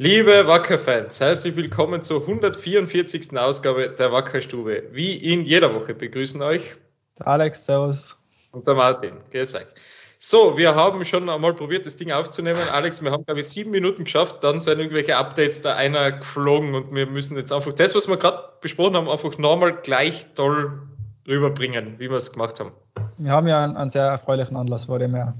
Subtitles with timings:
[0.00, 3.36] Liebe Wacker-Fans, herzlich willkommen zur 144.
[3.36, 4.84] Ausgabe der Wackerstube.
[4.92, 6.76] Wie in jeder Woche begrüßen euch
[7.18, 8.16] der Alex, Servus.
[8.52, 9.66] Und der Martin, grüß euch.
[10.18, 12.60] So, wir haben schon einmal probiert, das Ding aufzunehmen.
[12.72, 14.36] Alex, wir haben, glaube ich, sieben Minuten geschafft.
[14.44, 18.18] Dann sind irgendwelche Updates da einer geflogen und wir müssen jetzt einfach das, was wir
[18.18, 20.80] gerade besprochen haben, einfach nochmal gleich toll
[21.26, 22.70] rüberbringen, wie wir es gemacht haben.
[23.16, 25.34] Wir haben ja einen, einen sehr erfreulichen Anlass vor dem Jahr.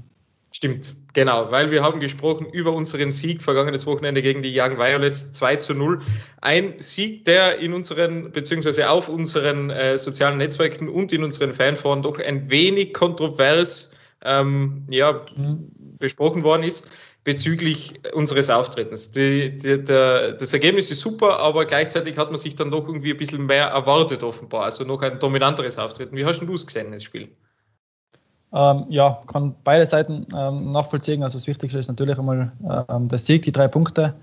[0.51, 5.31] Stimmt, genau, weil wir haben gesprochen über unseren Sieg vergangenes Wochenende gegen die Young Violets
[5.33, 5.99] 2 zu 0.
[6.41, 12.01] Ein Sieg, der in unseren, beziehungsweise auf unseren äh, sozialen Netzwerken und in unseren Fanforen
[12.01, 13.93] doch ein wenig kontrovers
[14.23, 15.23] ähm, ja,
[15.99, 16.87] besprochen worden ist
[17.23, 19.11] bezüglich unseres Auftretens.
[19.11, 23.11] Die, die, der, das Ergebnis ist super, aber gleichzeitig hat man sich dann doch irgendwie
[23.11, 26.15] ein bisschen mehr erwartet offenbar, also noch ein dominanteres Auftreten.
[26.15, 27.29] Wie hast du es gesehen, das Spiel?
[28.51, 31.21] Ähm, ja, kann beide Seiten ähm, nachvollziehen.
[31.21, 32.51] Also das Wichtigste ist natürlich einmal
[32.89, 34.15] ähm, der Sieg, die drei Punkte.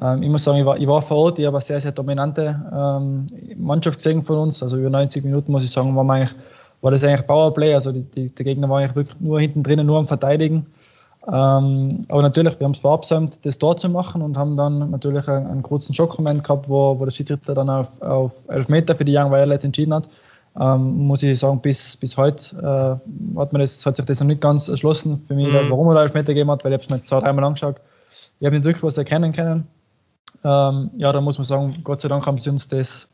[0.00, 1.92] Ähm, ich muss sagen, ich war, ich war vor Ort, ich habe eine sehr, sehr
[1.92, 4.62] dominante ähm, Mannschaft gesehen von uns.
[4.62, 6.34] Also über 90 Minuten muss ich sagen, war, eigentlich,
[6.80, 7.74] war das eigentlich Powerplay.
[7.74, 10.66] Also die, die, der Gegner war eigentlich wirklich nur hinten drinnen, nur am Verteidigen.
[11.26, 15.28] Ähm, aber natürlich, wir haben es verabsäumt, das Tor zu machen und haben dann natürlich
[15.28, 19.14] einen, einen kurzen Schockmoment gehabt, wo, wo der Schiedsrichter dann auf, auf Meter für die
[19.14, 20.08] Young Violets entschieden hat
[20.58, 24.26] ähm, muss ich sagen, bis, bis heute äh, hat, man das, hat sich das noch
[24.26, 25.70] nicht ganz erschlossen für mich, mhm.
[25.70, 27.76] warum er Elfmeter gegeben hat, weil ich habe es mir zwei, dreimal angeschaut.
[28.40, 29.66] Ich habe wirklich was erkennen können.
[30.44, 33.08] Ähm, ja, da muss man sagen, Gott sei Dank haben sie uns das,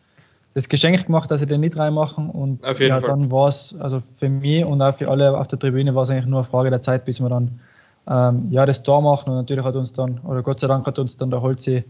[0.55, 2.31] das Geschenk gemacht, dass sie den nicht reinmachen.
[2.31, 3.01] Und ja, Fall.
[3.01, 6.11] dann war es, also für mich und auch für alle auf der Tribüne war es
[6.11, 7.61] eigentlich nur eine Frage der Zeit, bis wir dann
[8.09, 9.31] ähm, ja, das Tor machen.
[9.31, 11.85] Und natürlich hat uns dann, oder Gott sei Dank hat uns dann der Holzi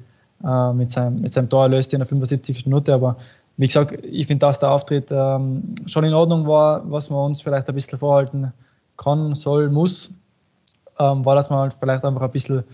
[0.45, 2.67] äh, mit, seinem, mit seinem Tor erlöst in der 75.
[2.67, 2.95] Minute.
[2.95, 3.17] Aber
[3.63, 7.43] wie gesagt, ich finde, dass der Auftritt ähm, schon in Ordnung war, was man uns
[7.43, 8.53] vielleicht ein bisschen vorhalten
[8.97, 10.11] kann, soll, muss,
[10.99, 12.65] ähm, war, dass man halt vielleicht einfach ein bisschen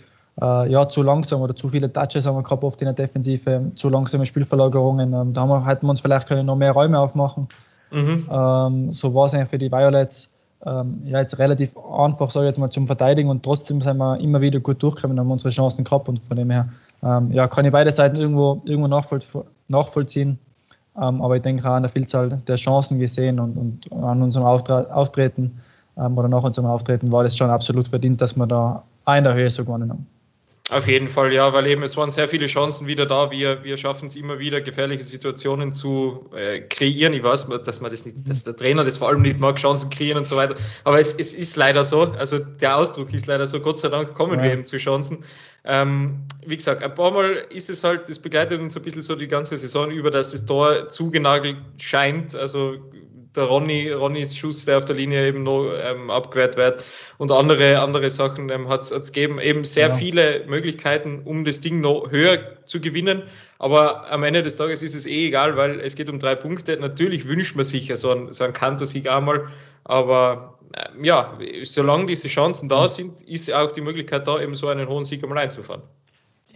[0.41, 3.71] äh, ja, zu langsam oder zu viele Touches haben wir gehabt, oft in der Defensive,
[3.75, 5.13] zu langsame Spielverlagerungen.
[5.13, 7.49] Ähm, da haben wir, hätten wir uns vielleicht können noch mehr Räume aufmachen.
[7.91, 8.27] Mhm.
[8.31, 10.33] Ähm, so war es eigentlich für die Violets.
[10.65, 14.19] Ähm, ja, jetzt relativ einfach, sage ich jetzt mal, zum Verteidigen und trotzdem sind wir
[14.19, 16.69] immer wieder gut durchgekommen, haben unsere Chancen gehabt und von dem her
[17.03, 18.89] ähm, ja, kann ich beide Seiten irgendwo, irgendwo
[19.69, 20.39] nachvollziehen.
[21.01, 24.47] Ähm, aber ich denke auch an der Vielzahl der Chancen gesehen und, und an unserem
[24.47, 25.61] Auftreten
[25.97, 28.83] ähm, oder nach unserem Auftreten war das schon absolut verdient, dass wir da
[29.17, 30.07] in der Höhe so gewonnen haben.
[30.71, 33.31] Auf jeden Fall, ja, weil eben es waren sehr viele Chancen wieder da.
[33.31, 37.15] Wir, wir schaffen es immer wieder, gefährliche Situationen zu äh, kreieren.
[37.15, 39.89] Ich weiß, dass man das nicht, dass der Trainer das vor allem nicht mag, Chancen
[39.89, 40.55] kreieren und so weiter.
[40.85, 42.03] Aber es, es ist leider so.
[42.13, 43.61] Also der Ausdruck ist leider so.
[43.61, 44.45] Gott sei Dank kommen ja.
[44.45, 45.21] wir eben zu Chancen.
[45.65, 49.17] Ähm, wie gesagt, ein paar Mal ist es halt, das begleitet uns ein bisschen so
[49.17, 52.35] die ganze Saison über, dass das Tor zugenagelt scheint.
[52.35, 52.77] Also
[53.37, 56.85] der Ronny, Ronnys Schuss, der auf der Linie eben noch ähm, abgewehrt wird
[57.19, 59.41] und andere, andere Sachen ähm, hat es gegeben.
[59.41, 59.95] Eben sehr ja.
[59.95, 63.23] viele Möglichkeiten, um das Ding noch höher zu gewinnen.
[63.59, 66.77] Aber am Ende des Tages ist es eh egal, weil es geht um drei Punkte.
[66.77, 69.49] Natürlich wünscht man sich ja so einen, so einen Kantersieg einmal,
[69.85, 74.69] aber äh, ja, solange diese Chancen da sind, ist auch die Möglichkeit da, eben so
[74.69, 75.83] einen hohen Sieg einmal einzufahren.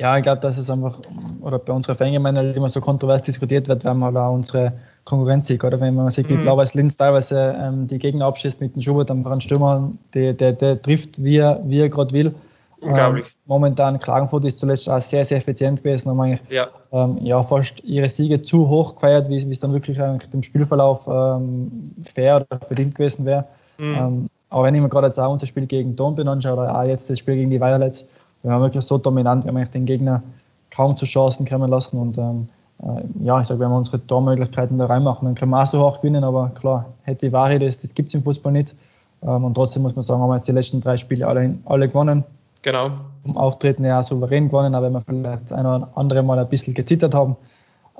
[0.02, 0.98] Ja, ich glaube, dass es einfach,
[1.42, 4.72] oder bei unserer Fangemeinde immer so kontrovers diskutiert wird, weil man auch unsere
[5.04, 6.42] Konkurrenz sieht, oder wenn man sieht, wie mhm.
[6.42, 10.54] Blau-Weiß Linz teilweise ähm, die Gegner abschießt mit dem Schubert am Franz Stürmer, der, der,
[10.54, 12.34] der trifft, wie er, wie er gerade will.
[12.80, 13.26] Unglaublich.
[13.26, 16.66] Ähm, momentan, Klagenfurt ist zuletzt auch sehr, sehr effizient gewesen, haben eigentlich ja.
[16.90, 21.06] Ähm, ja, fast ihre Siege zu hoch gefeiert, wie, es dann wirklich eigentlich dem Spielverlauf
[21.06, 23.44] ähm, fair oder verdient gewesen wäre.
[23.78, 23.94] Mhm.
[23.96, 26.82] Ähm, aber wenn ich mir gerade jetzt auch unser Spiel gegen Dornbirn anschaue, oder auch
[26.82, 28.08] jetzt das Spiel gegen die Violets,
[28.42, 30.22] wir waren wirklich so dominant, wir haben den Gegner
[30.70, 32.46] kaum zu Chancen kommen lassen und ähm,
[32.82, 35.80] äh, ja, ich sage, wenn wir unsere Tormöglichkeiten da reinmachen, dann können wir auch so
[35.80, 38.74] hoch gewinnen, aber klar, hätte die Ware, das, das gibt es im Fußball nicht.
[39.22, 41.88] Ähm, und trotzdem muss man sagen, haben wir jetzt die letzten drei Spiele alle, alle
[41.88, 42.24] gewonnen.
[42.62, 42.90] Genau.
[43.24, 46.48] Im Auftreten ja souverän gewonnen, aber wenn wir vielleicht das eine oder andere Mal ein
[46.48, 47.36] bisschen gezittert haben.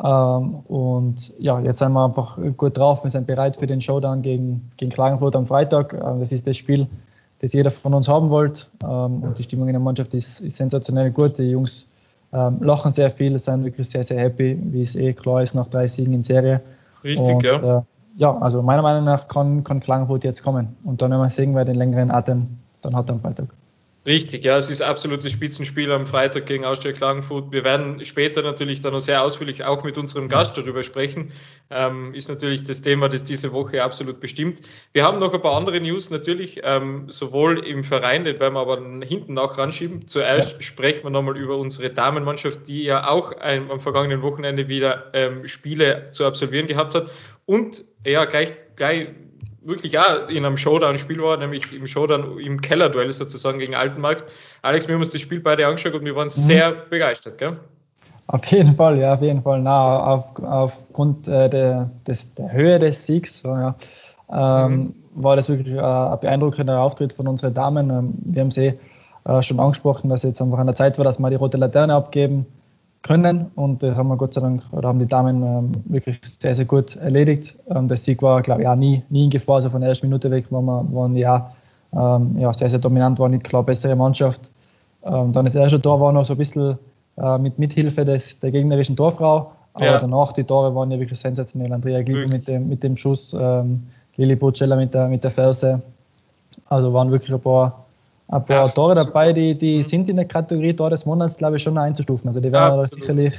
[0.02, 3.04] Ähm, und ja, jetzt sind wir einfach gut drauf.
[3.04, 5.92] Wir sind bereit für den Showdown gegen, gegen Klagenfurt am Freitag.
[5.94, 6.86] Ähm, das ist das Spiel,
[7.42, 8.66] das jeder von uns haben wollte.
[8.82, 11.36] Ähm, und die Stimmung in der Mannschaft ist, ist sensationell gut.
[11.36, 11.86] Die Jungs
[12.32, 15.66] ähm, lachen sehr viel, sind wirklich sehr, sehr happy, wie es eh klar ist, nach
[15.66, 16.60] drei Siegen in Serie.
[17.04, 17.78] Richtig, und, ja.
[17.78, 17.82] Äh,
[18.16, 20.76] ja, also meiner Meinung nach kann, kann Klagenfurt jetzt kommen.
[20.84, 22.46] Und dann, wenn man sehen, wer den längeren Atem
[22.82, 23.48] dann hat am Freitag.
[24.04, 27.52] Richtig, ja, es ist absolutes Spitzenspiel am Freitag gegen Austria Klagenfurt.
[27.52, 31.30] Wir werden später natürlich dann noch sehr ausführlich auch mit unserem Gast darüber sprechen.
[31.70, 34.62] Ähm, ist natürlich das Thema, das diese Woche absolut bestimmt.
[34.92, 38.60] Wir haben noch ein paar andere News natürlich, ähm, sowohl im Verein, den werden wir
[38.60, 40.08] aber hinten auch ranschieben.
[40.08, 40.62] Zuerst ja.
[40.62, 45.46] sprechen wir nochmal über unsere Damenmannschaft, die ja auch ein, am vergangenen Wochenende wieder ähm,
[45.46, 47.08] Spiele zu absolvieren gehabt hat.
[47.46, 49.10] Und ja, gleich, gleich
[49.64, 54.24] wirklich auch in einem Showdown-Spiel war, nämlich im Showdown im Keller-Duell sozusagen gegen Altenmarkt.
[54.62, 56.30] Alex, wir haben uns das Spiel beide angeschaut und wir waren mhm.
[56.30, 57.56] sehr begeistert, gell?
[58.28, 59.60] Auf jeden Fall, ja, auf jeden Fall.
[59.60, 63.74] Na, auf, aufgrund äh, der, des, der Höhe des Siegs so, ja,
[64.32, 64.94] ähm, mhm.
[65.14, 67.90] war das wirklich äh, ein beeindruckender Auftritt von unseren Damen.
[67.90, 68.74] Ähm, wir haben sie
[69.24, 71.94] äh, schon angesprochen, dass jetzt einfach an der Zeit war, dass wir die rote Laterne
[71.94, 72.46] abgeben
[73.02, 73.50] können.
[73.56, 76.64] Und das haben wir Gott sei Dank, oder haben die Damen ähm, wirklich sehr, sehr
[76.64, 77.58] gut erledigt.
[77.68, 79.56] Ähm, der Sieg war, glaube ich, auch nie, nie in Gefahr.
[79.56, 81.50] Also von der ersten Minute weg waren wir, waren ja,
[81.92, 84.50] ähm, ja sehr, sehr dominant, war nicht klar bessere Mannschaft.
[85.04, 86.78] Ähm, dann das erste Tor war noch so ein bisschen
[87.16, 89.52] äh, mit Mithilfe des, der gegnerischen Torfrau.
[89.74, 89.98] Aber ja.
[89.98, 91.72] danach, die Tore waren ja wirklich sensationell.
[91.72, 93.82] Andrea Gliebe mit dem, mit dem Schuss, ähm,
[94.16, 95.80] Lili Bucella mit der, mit der Ferse.
[96.68, 97.81] Also waren wirklich ein paar,
[98.32, 99.82] ein paar ja, Tore dabei, die, die mhm.
[99.82, 102.28] sind in der Kategorie Tor des Monats, glaube ich, schon einzustufen.
[102.28, 103.34] Also die werden sicherlich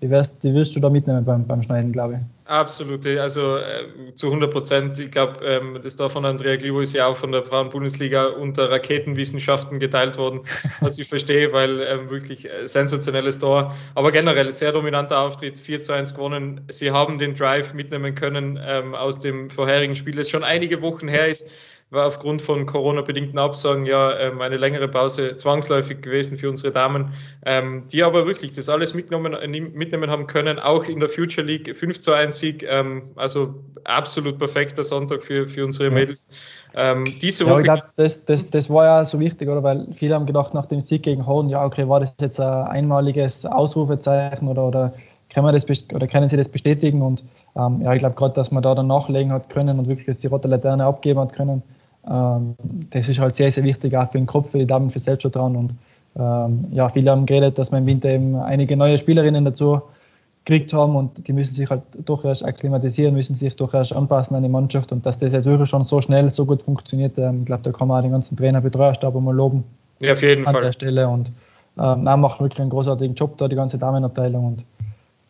[0.00, 2.20] die wirst, die wirst du da mitnehmen beim, beim Schneiden, glaube ich.
[2.46, 4.98] Absolut, also äh, zu 100 Prozent.
[4.98, 8.70] Ich glaube, ähm, das da von Andrea Glivo ist ja auch von der Frauen-Bundesliga unter
[8.70, 10.40] Raketenwissenschaften geteilt worden,
[10.80, 13.72] was ich verstehe, weil ähm, wirklich äh, sensationelles Tor.
[13.94, 16.60] Aber generell sehr dominanter Auftritt, 4 zu 1 gewonnen.
[16.68, 21.08] Sie haben den Drive mitnehmen können ähm, aus dem vorherigen Spiel, das schon einige Wochen
[21.08, 21.48] her ist
[21.90, 27.12] war aufgrund von Corona-bedingten Absagen ja ähm, eine längere Pause zwangsläufig gewesen für unsere Damen,
[27.46, 31.46] ähm, die aber wirklich das alles mitgenommen, äh, mitnehmen haben können, auch in der Future
[31.46, 33.54] League 5 zu 1 Sieg, ähm, also
[33.84, 36.28] absolut perfekter Sonntag für, für unsere Mädels.
[36.74, 37.52] Ähm, diese Woche.
[37.52, 39.62] Ja, ich glaube, das, das, das war ja so wichtig, oder?
[39.62, 42.66] Weil viele haben gedacht, nach dem Sieg gegen Horn, ja, okay, war das jetzt ein
[42.66, 44.92] einmaliges Ausrufezeichen oder, oder
[45.34, 47.02] können, wir das, oder können Sie das bestätigen?
[47.02, 47.24] Und
[47.56, 50.22] ähm, ja, ich glaube gerade, dass man da dann nachlegen hat können und wirklich jetzt
[50.22, 51.62] die rote Laterne abgeben hat können,
[52.08, 52.54] ähm,
[52.90, 55.56] das ist halt sehr, sehr wichtig, auch für den Kopf, für die Damen, für Selbstvertrauen.
[55.56, 55.74] Und
[56.16, 59.82] ähm, ja, viele haben geredet, dass wir im Winter eben einige neue Spielerinnen dazu
[60.44, 64.48] gekriegt haben und die müssen sich halt durchaus akklimatisieren, müssen sich durchaus anpassen an die
[64.48, 67.62] Mannschaft und dass das jetzt wirklich schon so schnell, so gut funktioniert, ähm, ich glaube,
[67.62, 69.64] da kann man auch den ganzen Trainer, Betreuerstab mal loben.
[70.02, 70.62] Ja, auf jeden an Fall.
[70.62, 71.32] der Stelle und
[71.78, 74.64] ähm, macht wirklich einen großartigen Job da, die ganze Damenabteilung und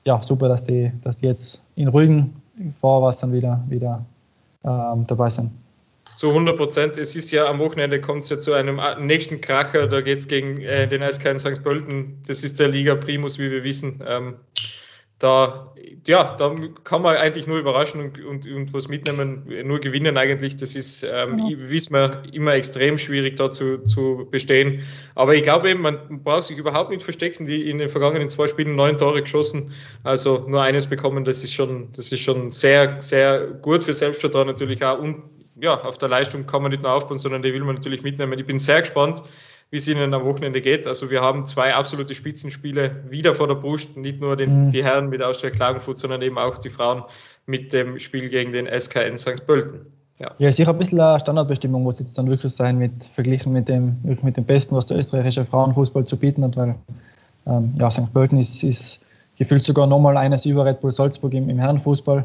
[0.07, 2.35] ja, super, dass die, dass die jetzt in ruhigen
[2.71, 4.05] Fahrwassern wieder, wieder
[4.65, 5.51] ähm, dabei sind
[6.17, 6.99] zu 100 Prozent.
[6.99, 9.87] Es ist ja am Wochenende kommt es ja zu einem äh, nächsten Kracher.
[9.87, 11.63] Da geht es gegen äh, den SK in St.
[11.63, 12.19] Pölten.
[12.27, 14.03] Das ist der Liga Primus, wie wir wissen.
[14.07, 14.37] Ähm,
[15.25, 15.73] da,
[16.07, 16.55] ja, da
[16.85, 20.57] kann man eigentlich nur überraschen und, und, und was mitnehmen, nur gewinnen eigentlich.
[20.57, 21.57] Das ist, ähm, ja.
[21.59, 24.83] wissen wir, immer extrem schwierig da zu, zu bestehen.
[25.15, 27.47] Aber ich glaube eben, man braucht sich überhaupt nicht verstecken.
[27.47, 29.73] Die in den vergangenen zwei Spielen neun Tore geschossen,
[30.03, 34.47] also nur eines bekommen, das ist schon, das ist schon sehr, sehr gut für Selbstvertrauen
[34.47, 35.23] natürlich auch und
[35.61, 38.39] ja, auf der Leistung kann man nicht nur aufbauen, sondern die will man natürlich mitnehmen.
[38.39, 39.23] Ich bin sehr gespannt,
[39.75, 40.87] wie es ihnen am Wochenende geht.
[40.87, 44.71] Also wir haben zwei absolute Spitzenspiele wieder vor der Brust, nicht nur den, mhm.
[44.71, 47.03] die Herren mit Austria Klagenfurt, sondern eben auch die Frauen
[47.47, 49.45] mit dem Spiel gegen den SKN St.
[49.45, 49.81] Pölten.
[50.21, 50.31] Ja.
[50.39, 53.97] ja, sicher ein bisschen eine Standardbestimmung muss jetzt dann wirklich sein, mit, verglichen mit dem,
[54.05, 56.77] mit dem Besten, was der österreichische Frauenfußball zu bieten hat, weil
[57.49, 58.13] ähm, ja, St.
[58.15, 59.01] Pölten ist, ist
[59.37, 62.25] gefühlt sogar nochmal eines über Red Bull Salzburg im, im Herrenfußball.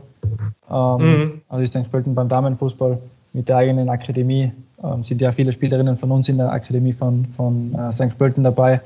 [0.69, 1.41] Ähm, mhm.
[1.49, 1.91] Also ist St.
[1.91, 2.99] Pölten beim Damenfußball
[3.33, 4.51] mit der eigenen Akademie.
[4.83, 8.17] Ähm, sind ja viele Spielerinnen von uns in der Akademie von, von äh, St.
[8.17, 8.81] Pölten dabei.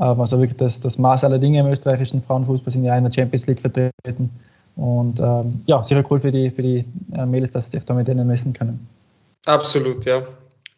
[0.00, 3.12] Ähm, also wirklich das, das Maß aller Dinge im österreichischen Frauenfußball sind ja in der
[3.12, 4.30] Champions League vertreten.
[4.76, 6.84] Und ähm, ja, sicher cool für die, für die
[7.14, 8.86] äh, Mädels, dass sie sich da mit denen messen können.
[9.46, 10.22] Absolut, ja.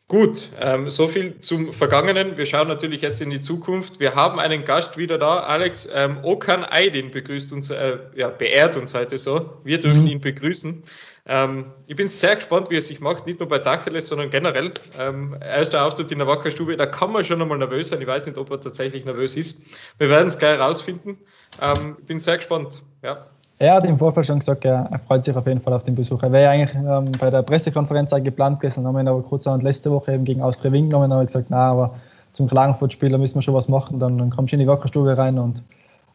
[0.08, 2.36] Gut, ähm, so viel zum Vergangenen.
[2.36, 4.00] Wir schauen natürlich jetzt in die Zukunft.
[4.00, 5.40] Wir haben einen Gast wieder da.
[5.40, 9.50] Alex ähm, Okan Aydin begrüßt uns, äh, ja, beehrt uns heute so.
[9.62, 10.08] Wir dürfen mhm.
[10.08, 10.82] ihn begrüßen.
[11.26, 14.72] Ähm, ich bin sehr gespannt, wie er sich macht, nicht nur bei Tacheles, sondern generell.
[14.98, 18.00] Ähm, erster Auftritt in der Wackerstube, da kann man schon einmal nervös sein.
[18.00, 19.62] Ich weiß nicht, ob er tatsächlich nervös ist.
[19.98, 21.18] Wir werden es gleich rausfinden.
[21.60, 22.82] Ähm, ich bin sehr gespannt.
[23.02, 23.26] Ja.
[23.58, 26.22] Er hat im Vorfeld schon gesagt, er, freut sich auf jeden Fall auf den Besuch.
[26.22, 29.46] Er wäre ja eigentlich ähm, bei der Pressekonferenz geplant gewesen, haben wir ihn aber kurz
[29.46, 31.94] und letzte Woche eben gegen Austria Wien genommen und gesagt, na, aber
[32.32, 35.38] zum Klagenfurt-Spiel, müssen wir schon was machen, dann, dann kommst du in die Wackerstube rein
[35.38, 35.62] und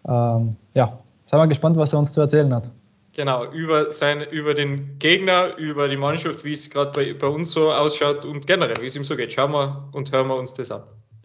[0.08, 2.72] ähm, ja, sind wir gespannt, was er uns zu erzählen hat.
[3.16, 7.52] Genau, über, sein, über den Gegner, über die Mannschaft, wie es gerade bei, bei uns
[7.52, 9.32] so ausschaut und generell, wie es ihm so geht.
[9.32, 10.84] Schauen wir und hören wir uns das an.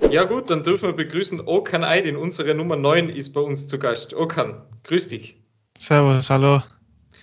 [0.08, 3.76] Ja gut, dann dürfen wir begrüßen Okan Aydin, unsere Nummer 9 ist bei uns zu
[3.76, 4.14] Gast.
[4.14, 5.42] Okan, grüß dich.
[5.78, 6.62] Servus, hallo.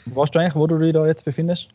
[0.08, 1.70] Weißt du eigentlich, wo du dich da jetzt befindest?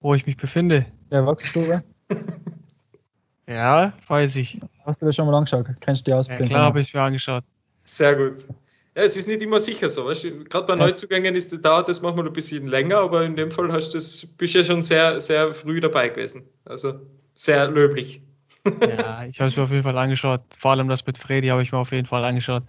[0.00, 0.86] Wo ich mich befinde?
[1.10, 1.82] Ja, Wackelstube.
[3.48, 4.60] ja, weiß ich.
[4.86, 5.66] Hast du das schon mal angeschaut?
[5.80, 6.28] Kennst du die aus?
[6.28, 7.42] Ja, klar habe ich es mir angeschaut.
[7.82, 8.48] Sehr gut.
[8.96, 10.06] Ja, es ist nicht immer sicher so.
[10.06, 13.94] Gerade bei Neuzugängen ist, dauert das manchmal ein bisschen länger, aber in dem Fall hast
[13.94, 16.42] das, bist du ja schon sehr, sehr früh dabei gewesen.
[16.64, 17.00] Also
[17.34, 18.20] sehr löblich.
[18.66, 20.40] ja, ich habe es mir auf jeden Fall angeschaut.
[20.58, 22.64] Vor allem das mit Freddy habe ich mir auf jeden Fall angeschaut.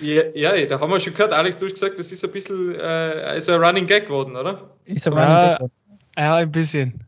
[0.00, 2.74] Ja, ja, da haben wir schon gehört, Alex, du hast gesagt, das ist ein bisschen
[2.74, 4.70] äh, ist ein Running Gag geworden, oder?
[4.84, 5.70] Ist ein Running ja, Gag.
[6.18, 7.04] Ja, ein bisschen.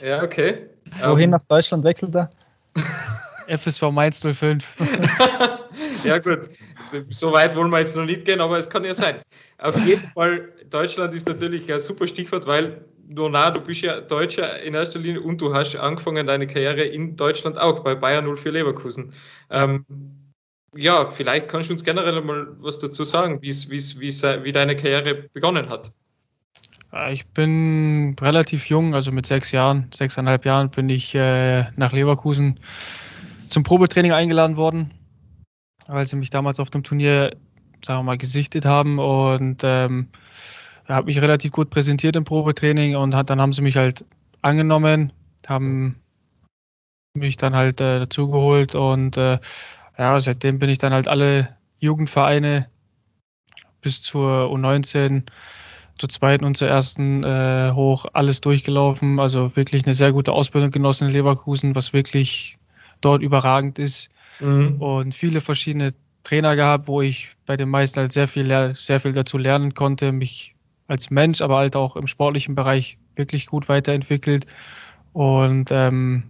[0.00, 0.68] Ja, okay.
[1.04, 2.30] Wohin um, nach Deutschland wechselt er?
[3.58, 4.76] FSV Mainz 05.
[6.04, 6.48] ja, gut.
[7.08, 9.16] So weit wollen wir jetzt noch nicht gehen, aber es kann ja sein.
[9.58, 12.84] Auf jeden Fall, Deutschland ist natürlich ein super Stichwort, weil
[13.14, 16.82] nur nah, du bist ja Deutscher in erster Linie und du hast angefangen deine Karriere
[16.82, 19.12] in Deutschland auch bei Bayern 04 Leverkusen.
[19.50, 19.84] Ähm,
[20.74, 24.76] ja, vielleicht kannst du uns generell mal was dazu sagen, wie's, wie's, wie's, wie deine
[24.76, 25.92] Karriere begonnen hat.
[27.10, 32.58] Ich bin relativ jung, also mit sechs Jahren, sechseinhalb Jahren bin ich äh, nach Leverkusen
[33.48, 34.90] zum Probetraining eingeladen worden,
[35.88, 37.30] weil sie mich damals auf dem Turnier,
[37.84, 40.08] sagen wir mal, gesichtet haben und ähm,
[40.88, 44.04] habe mich relativ gut präsentiert im Probetraining und hat, dann haben sie mich halt
[44.42, 45.12] angenommen,
[45.46, 45.96] haben
[47.14, 49.38] mich dann halt äh, dazugeholt und äh,
[49.98, 52.68] ja, seitdem bin ich dann halt alle Jugendvereine
[53.80, 55.22] bis zur U19,
[55.98, 59.18] zur zweiten und zur ersten äh, hoch alles durchgelaufen.
[59.18, 62.58] Also wirklich eine sehr gute Ausbildung genossen in Leverkusen, was wirklich
[63.00, 64.10] dort überragend ist.
[64.40, 64.80] Mhm.
[64.80, 69.12] Und viele verschiedene Trainer gehabt, wo ich bei den meisten halt sehr viel, sehr viel
[69.12, 70.54] dazu lernen konnte, mich
[70.88, 74.46] als Mensch, aber halt auch im sportlichen Bereich wirklich gut weiterentwickelt.
[75.12, 76.24] Und ähm,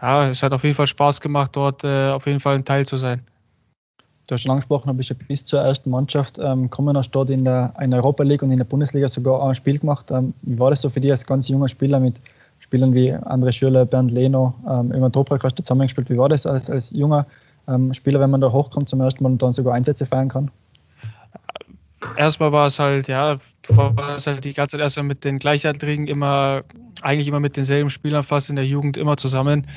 [0.00, 2.86] ja, es hat auf jeden Fall Spaß gemacht, dort äh, auf jeden Fall ein Teil
[2.86, 3.22] zu sein.
[4.26, 7.28] Du hast schon angesprochen, du bist ja bis zur ersten Mannschaft ähm, kommen, hast dort
[7.28, 10.10] in der, in der Europa League und in der Bundesliga sogar ein Spiel gemacht.
[10.10, 12.18] Ähm, wie war das so für dich als ganz junger Spieler mit
[12.74, 16.10] Spielern wie André Schürle, Bernd Leno, ähm, Ivan Toprak hast du zusammengespielt.
[16.10, 17.24] Wie war das als, als junger
[17.68, 20.50] ähm, Spieler, wenn man da hochkommt zum ersten Mal und dann sogar Einsätze feiern kann?
[22.16, 26.08] Erstmal war es halt, ja, du warst halt die ganze Zeit erstmal mit den Gleichaltrigen
[26.08, 26.62] immer,
[27.00, 29.68] eigentlich immer mit denselben Spielern fast in der Jugend immer zusammen.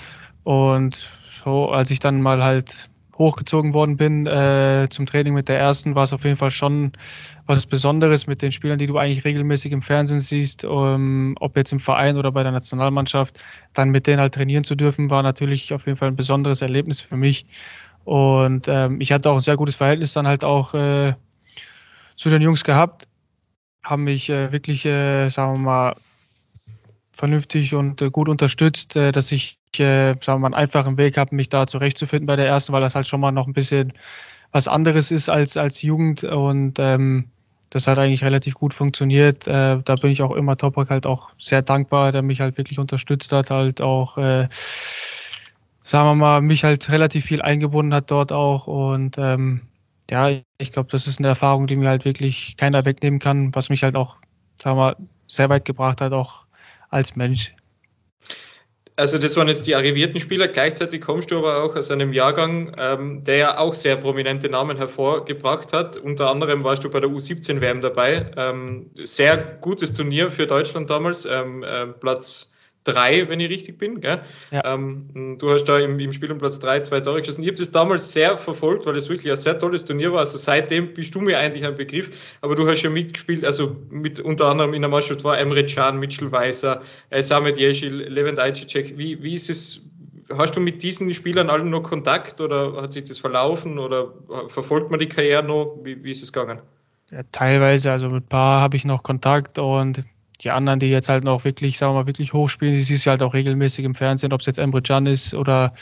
[0.44, 1.08] Und
[1.44, 5.95] so, als ich dann mal halt hochgezogen worden bin äh, zum Training mit der ersten,
[5.95, 6.91] war es auf jeden Fall schon
[7.45, 11.71] was Besonderes mit den Spielern, die du eigentlich regelmäßig im Fernsehen siehst, um, ob jetzt
[11.71, 13.39] im Verein oder bei der Nationalmannschaft,
[13.74, 17.01] dann mit denen halt trainieren zu dürfen, war natürlich auf jeden Fall ein besonderes Erlebnis
[17.01, 17.45] für mich.
[18.03, 21.13] Und ähm, ich hatte auch ein sehr gutes Verhältnis dann halt auch äh,
[22.15, 23.07] zu den Jungs gehabt,
[23.83, 25.95] haben mich äh, wirklich, äh, sagen wir mal,
[27.12, 31.36] vernünftig und äh, gut unterstützt, äh, dass ich, äh, sagen mal, einen einfachen Weg habe,
[31.36, 33.93] mich da zurechtzufinden bei der ersten, weil das halt schon mal noch ein bisschen
[34.51, 37.29] was anderes ist als, als Jugend und ähm,
[37.69, 39.48] das hat eigentlich relativ gut funktioniert.
[39.48, 42.79] Äh, da bin ich auch immer Toprak halt auch sehr dankbar, der mich halt wirklich
[42.79, 44.48] unterstützt hat, halt auch, äh,
[45.84, 49.62] sagen wir mal, mich halt relativ viel eingebunden hat dort auch und ähm,
[50.10, 53.69] ja, ich glaube, das ist eine Erfahrung, die mir halt wirklich keiner wegnehmen kann, was
[53.69, 54.17] mich halt auch,
[54.62, 54.96] sagen wir mal,
[55.27, 56.46] sehr weit gebracht hat, auch
[56.89, 57.53] als Mensch.
[59.00, 60.48] Also das waren jetzt die arrivierten Spieler.
[60.48, 64.75] Gleichzeitig kommst du aber auch aus einem Jahrgang, ähm, der ja auch sehr prominente Namen
[64.75, 65.98] hervorgebracht hat.
[65.98, 68.32] Unter anderem warst du bei der U17-WM dabei.
[68.36, 71.25] Ähm, sehr gutes Turnier für Deutschland damals.
[71.25, 72.51] Ähm, äh, Platz
[72.88, 74.01] drei, wenn ich richtig bin.
[74.01, 74.22] Gell?
[74.51, 74.74] Ja.
[74.74, 77.44] Ähm, du hast da im, im Spiel um Platz drei zwei Tore geschossen.
[77.44, 80.22] Ich habe das damals sehr verfolgt, weil es wirklich ein sehr tolles Turnier war.
[80.22, 82.38] Also seitdem bist du mir eigentlich ein Begriff.
[82.41, 86.00] Aber du hast ja mitgespielt, also mit unter anderem in der Mannschaft war Emre Can,
[86.00, 88.98] Mitchell Weiser, äh, Samet Jeschil, Levent Ajicek.
[88.98, 89.86] Wie, wie ist es?
[90.38, 94.13] Hast du mit diesen Spielern allen noch Kontakt oder hat sich das verlaufen oder
[94.48, 95.77] verfolgt man die Karriere noch?
[95.84, 96.60] Wie, wie ist es gegangen?
[97.12, 100.03] Ja, teilweise, also mit ein paar habe ich noch Kontakt und
[100.41, 103.10] die anderen, die jetzt halt noch wirklich, sagen wir mal, wirklich hochspielen, die siehst du
[103.10, 105.74] halt auch regelmäßig im Fernsehen, ob es jetzt Emre Can ist oder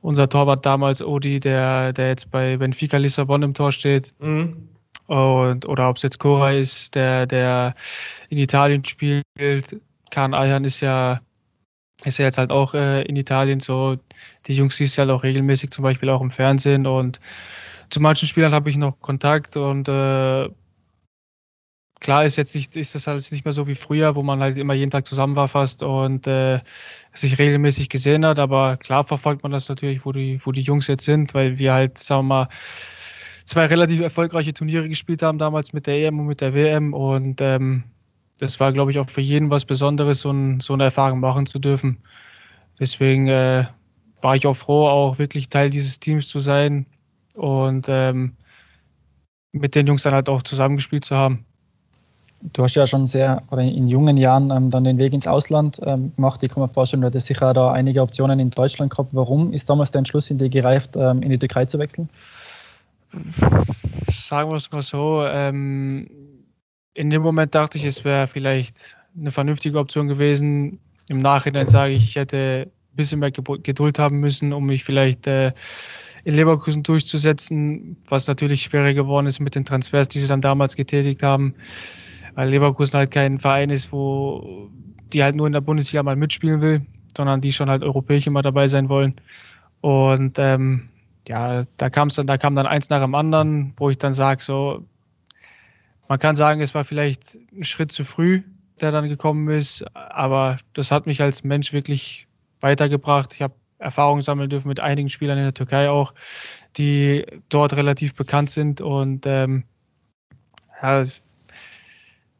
[0.00, 4.12] unser Torwart damals, Odi, der, der jetzt bei Benfica Lissabon im Tor steht.
[4.20, 4.68] Mhm.
[5.06, 7.74] Und, oder ob es jetzt Cora ist, der, der
[8.30, 9.24] in Italien spielt.
[10.10, 11.20] Kahn Ayhan ist ja,
[12.04, 13.96] ist ja jetzt halt auch äh, in Italien so.
[14.46, 16.86] Die Jungs siehst du halt auch regelmäßig, zum Beispiel auch im Fernsehen.
[16.86, 17.20] Und
[17.90, 20.48] zu manchen Spielern habe ich noch Kontakt und äh,
[22.04, 24.58] klar ist jetzt nicht, ist das alles nicht mehr so wie früher, wo man halt
[24.58, 26.60] immer jeden Tag zusammen war fast und äh,
[27.14, 28.38] sich regelmäßig gesehen hat.
[28.38, 31.72] Aber klar verfolgt man das natürlich, wo die, wo die Jungs jetzt sind, weil wir
[31.72, 32.48] halt, sagen wir mal,
[33.46, 37.40] zwei relativ erfolgreiche Turniere gespielt haben damals mit der EM und mit der WM und
[37.40, 37.84] ähm,
[38.38, 41.46] das war, glaube ich, auch für jeden was Besonderes, so, ein, so eine Erfahrung machen
[41.46, 42.02] zu dürfen.
[42.78, 43.64] Deswegen äh,
[44.20, 46.84] war ich auch froh, auch wirklich Teil dieses Teams zu sein
[47.32, 48.36] und ähm,
[49.52, 51.46] mit den Jungs dann halt auch zusammengespielt zu haben.
[52.52, 55.80] Du hast ja schon sehr oder in jungen Jahren ähm, dann den Weg ins Ausland
[55.84, 56.42] ähm, gemacht.
[56.42, 59.10] Ich kann mir vorstellen, du hattest sicher da einige Optionen in Deutschland gehabt.
[59.12, 62.08] Warum ist damals der Entschluss in dir gereift, ähm, in die Türkei zu wechseln?
[64.10, 65.24] Sagen wir es mal so.
[65.24, 66.06] Ähm,
[66.92, 70.78] in dem Moment dachte ich, es wäre vielleicht eine vernünftige Option gewesen.
[71.08, 75.26] Im Nachhinein sage ich, ich hätte ein bisschen mehr Geduld haben müssen, um mich vielleicht
[75.26, 75.52] äh,
[76.24, 80.76] in Leverkusen durchzusetzen, was natürlich schwerer geworden ist mit den Transfers, die sie dann damals
[80.76, 81.54] getätigt haben
[82.34, 84.70] weil Leverkusen halt kein Verein ist, wo
[85.12, 86.86] die halt nur in der Bundesliga mal mitspielen will,
[87.16, 89.20] sondern die schon halt europäisch immer dabei sein wollen.
[89.80, 90.88] Und ähm,
[91.28, 94.42] ja, da kam dann, da kam dann eins nach dem anderen, wo ich dann sage,
[94.42, 94.84] so,
[96.08, 98.42] man kann sagen, es war vielleicht ein Schritt zu früh,
[98.80, 102.26] der dann gekommen ist, aber das hat mich als Mensch wirklich
[102.60, 103.32] weitergebracht.
[103.32, 106.14] Ich habe Erfahrungen sammeln dürfen mit einigen Spielern in der Türkei auch,
[106.76, 109.64] die dort relativ bekannt sind und ähm,
[110.82, 111.04] ja,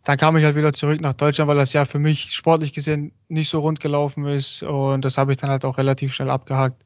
[0.04, 3.12] dann kam ich halt wieder zurück nach Deutschland, weil das ja für mich sportlich gesehen
[3.28, 6.84] nicht so rund gelaufen ist und das habe ich dann halt auch relativ schnell abgehakt.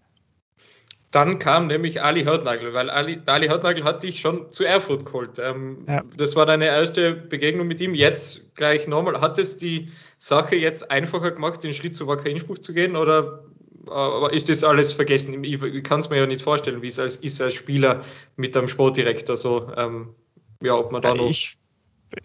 [1.11, 5.39] Dann kam nämlich Ali Hörtnagel, weil Ali, Ali Hörtnagel hat dich schon zu Erfurt geholt.
[5.39, 6.03] Ähm, ja.
[6.19, 7.95] Das war deine erste Begegnung mit ihm.
[7.95, 9.19] Jetzt gleich nochmal.
[9.19, 13.43] Hat es die Sache jetzt einfacher gemacht, den Schritt zu Wacker Innsbruck zu gehen oder
[13.91, 15.43] aber ist das alles vergessen?
[15.45, 18.05] Ich, ich kann es mir ja nicht vorstellen, wie es als, ist als Spieler
[18.37, 19.73] mit einem Sportdirektor so.
[19.77, 20.15] Ähm,
[20.63, 21.31] ja, ob man da noch.
[21.31, 21.58] Ich,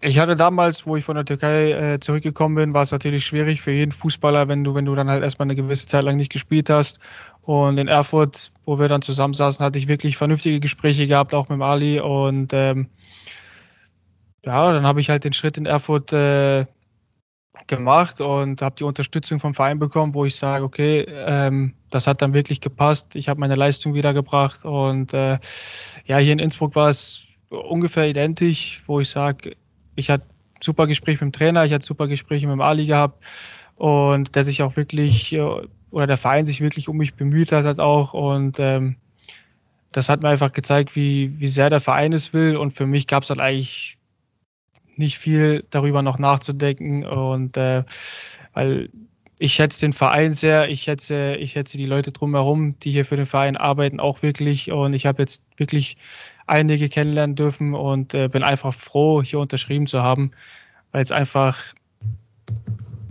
[0.00, 3.60] ich hatte damals, wo ich von der Türkei äh, zurückgekommen bin, war es natürlich schwierig
[3.60, 6.32] für jeden Fußballer, wenn du, wenn du dann halt erstmal eine gewisse Zeit lang nicht
[6.32, 7.00] gespielt hast.
[7.42, 11.60] Und in Erfurt, wo wir dann zusammensaßen, hatte ich wirklich vernünftige Gespräche gehabt, auch mit
[11.60, 12.00] Ali.
[12.00, 12.88] Und ähm,
[14.44, 16.64] ja, dann habe ich halt den Schritt in Erfurt äh,
[17.66, 22.22] gemacht und habe die Unterstützung vom Verein bekommen, wo ich sage, okay, ähm, das hat
[22.22, 23.14] dann wirklich gepasst.
[23.16, 25.38] Ich habe meine Leistung wiedergebracht und äh,
[26.06, 29.56] ja, hier in Innsbruck war es ungefähr identisch, wo ich sage,
[29.96, 30.26] ich hatte
[30.60, 33.22] super Gespräche mit dem Trainer, ich hatte super Gespräche mit dem Ali gehabt
[33.76, 35.40] und der sich auch wirklich äh,
[35.90, 38.96] oder der Verein sich wirklich um mich bemüht hat, hat auch und ähm,
[39.92, 43.06] das hat mir einfach gezeigt, wie, wie sehr der Verein es will und für mich
[43.06, 43.96] gab es dann eigentlich
[44.96, 47.84] nicht viel darüber noch nachzudenken und äh,
[48.54, 48.90] weil
[49.38, 53.16] ich schätze den Verein sehr, ich schätze, ich schätze die Leute drumherum, die hier für
[53.16, 55.96] den Verein arbeiten, auch wirklich und ich habe jetzt wirklich
[56.46, 60.32] einige kennenlernen dürfen und äh, bin einfach froh, hier unterschrieben zu haben,
[60.92, 61.58] weil es einfach,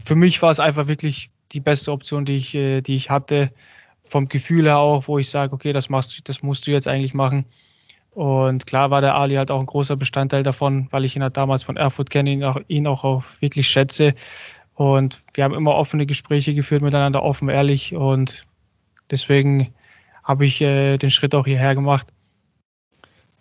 [0.03, 3.51] für mich war es einfach wirklich die beste Option, die ich, äh, die ich hatte,
[4.05, 7.13] vom Gefühl her auch, wo ich sage, okay, das machst das musst du jetzt eigentlich
[7.13, 7.45] machen.
[8.11, 11.35] Und klar war der Ali halt auch ein großer Bestandteil davon, weil ich ihn halt
[11.35, 14.13] damals von Erfurt kenne, ihn auch, ihn auch, auch wirklich schätze.
[14.75, 17.95] Und wir haben immer offene Gespräche geführt miteinander, offen, ehrlich.
[17.95, 18.45] Und
[19.09, 19.73] deswegen
[20.23, 22.12] habe ich äh, den Schritt auch hierher gemacht.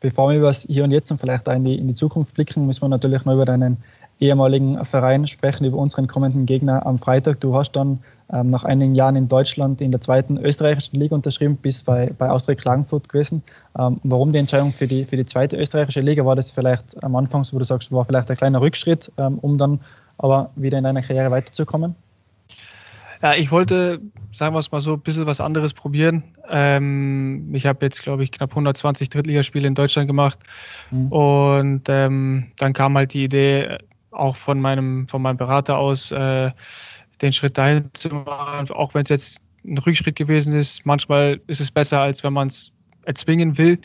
[0.02, 2.34] Bevor wir über das Hier und Jetzt und vielleicht auch in die, in die Zukunft
[2.34, 3.76] blicken, müssen wir natürlich noch über deinen
[4.18, 7.40] ehemaligen Verein sprechen, über unseren kommenden Gegner am Freitag.
[7.40, 8.00] Du hast dann
[8.32, 12.30] ähm, nach einigen Jahren in Deutschland in der zweiten österreichischen Liga unterschrieben, bis bei, bei
[12.30, 13.42] Austria Klagenfurt gewesen.
[13.78, 16.24] Ähm, warum die Entscheidung für die, für die zweite österreichische Liga?
[16.24, 19.56] War das vielleicht am Anfang, wo du sagst, war vielleicht ein kleiner Rückschritt, ähm, um
[19.56, 19.78] dann
[20.18, 21.94] aber wieder in deiner Karriere weiterzukommen?
[23.22, 24.00] Ja, ich wollte,
[24.32, 26.24] sagen wir es mal so, ein bisschen was anderes probieren.
[26.50, 30.40] Ähm, ich habe jetzt, glaube ich, knapp 120 Drittligaspiele in Deutschland gemacht.
[30.90, 31.06] Mhm.
[31.12, 33.78] Und ähm, dann kam halt die Idee,
[34.11, 36.50] auch von meinem, von meinem Berater aus, äh,
[37.22, 40.85] den Schritt dahin zu machen, auch wenn es jetzt ein Rückschritt gewesen ist.
[40.85, 42.72] Manchmal ist es besser, als wenn man es
[43.04, 43.78] erzwingen will.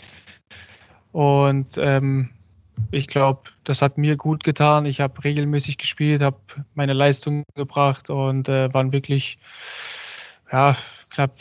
[1.11, 2.29] Und ähm,
[2.91, 4.85] ich glaube, das hat mir gut getan.
[4.85, 6.37] Ich habe regelmäßig gespielt, habe
[6.75, 9.37] meine Leistung gebracht und äh, waren wirklich
[10.51, 10.77] ja,
[11.09, 11.39] knapp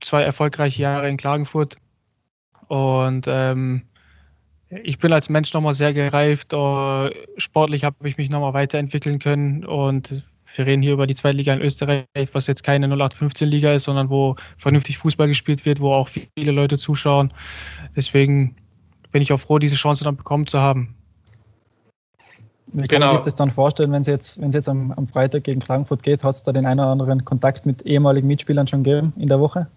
[0.00, 1.76] zwei erfolgreiche Jahre in Klagenfurt.
[2.68, 3.82] Und ähm,
[4.68, 6.52] ich bin als Mensch nochmal sehr gereift.
[6.54, 10.24] Uh, sportlich habe ich mich nochmal weiterentwickeln können und
[10.54, 14.10] wir reden hier über die zweite Liga in Österreich, was jetzt keine 0815-Liga ist, sondern
[14.10, 17.32] wo vernünftig Fußball gespielt wird, wo auch viele Leute zuschauen.
[17.96, 18.56] Deswegen
[19.12, 20.94] bin ich auch froh, diese Chance dann bekommen zu haben.
[22.72, 23.06] Wie kann genau.
[23.06, 25.60] man sich das dann vorstellen, wenn es jetzt, wenn es jetzt am, am Freitag gegen
[25.60, 26.24] Klagenfurt geht?
[26.24, 29.40] Hat es da den einen oder anderen Kontakt mit ehemaligen Mitspielern schon gegeben in der
[29.40, 29.68] Woche?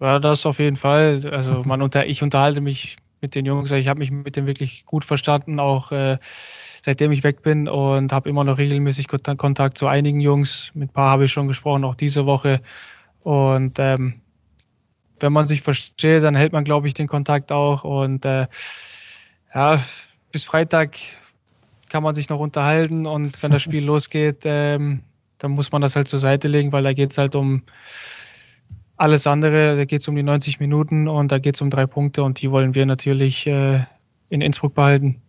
[0.00, 1.28] Ja, das auf jeden Fall.
[1.30, 4.86] Also man unter, ich unterhalte mich mit den Jungs, ich habe mich mit denen wirklich
[4.86, 6.18] gut verstanden, auch äh,
[6.84, 10.70] seitdem ich weg bin und habe immer noch regelmäßig Kontakt zu einigen Jungs.
[10.74, 12.60] Mit ein paar habe ich schon gesprochen, auch diese Woche.
[13.22, 14.20] Und ähm,
[15.22, 17.84] wenn man sich versteht, dann hält man, glaube ich, den Kontakt auch.
[17.84, 18.46] Und äh,
[19.54, 19.80] ja,
[20.32, 20.96] bis Freitag
[21.88, 25.00] kann man sich noch unterhalten und wenn das Spiel losgeht, ähm,
[25.38, 27.62] dann muss man das halt zur Seite legen, weil da geht es halt um
[28.96, 29.76] alles andere.
[29.76, 32.42] Da geht es um die 90 Minuten und da geht es um drei Punkte und
[32.42, 33.84] die wollen wir natürlich äh,
[34.28, 35.22] in Innsbruck behalten.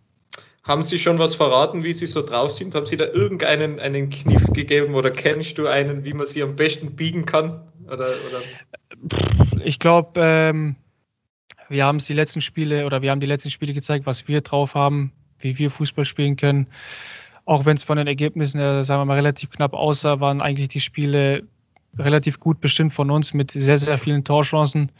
[0.62, 2.74] Haben Sie schon was verraten, wie Sie so drauf sind?
[2.74, 6.54] Haben Sie da irgendeinen einen Kniff gegeben oder kennst du einen, wie man sie am
[6.54, 7.62] besten biegen kann?
[7.86, 9.60] Oder, oder?
[9.64, 10.76] Ich glaube, ähm,
[11.70, 14.74] wir haben die letzten Spiele oder wir haben die letzten Spiele gezeigt, was wir drauf
[14.74, 16.66] haben, wie wir Fußball spielen können.
[17.46, 20.68] Auch wenn es von den Ergebnissen, äh, sagen wir mal, relativ knapp aussah, waren eigentlich
[20.68, 21.42] die Spiele
[21.98, 24.92] relativ gut bestimmt von uns mit sehr, sehr vielen Torchancen.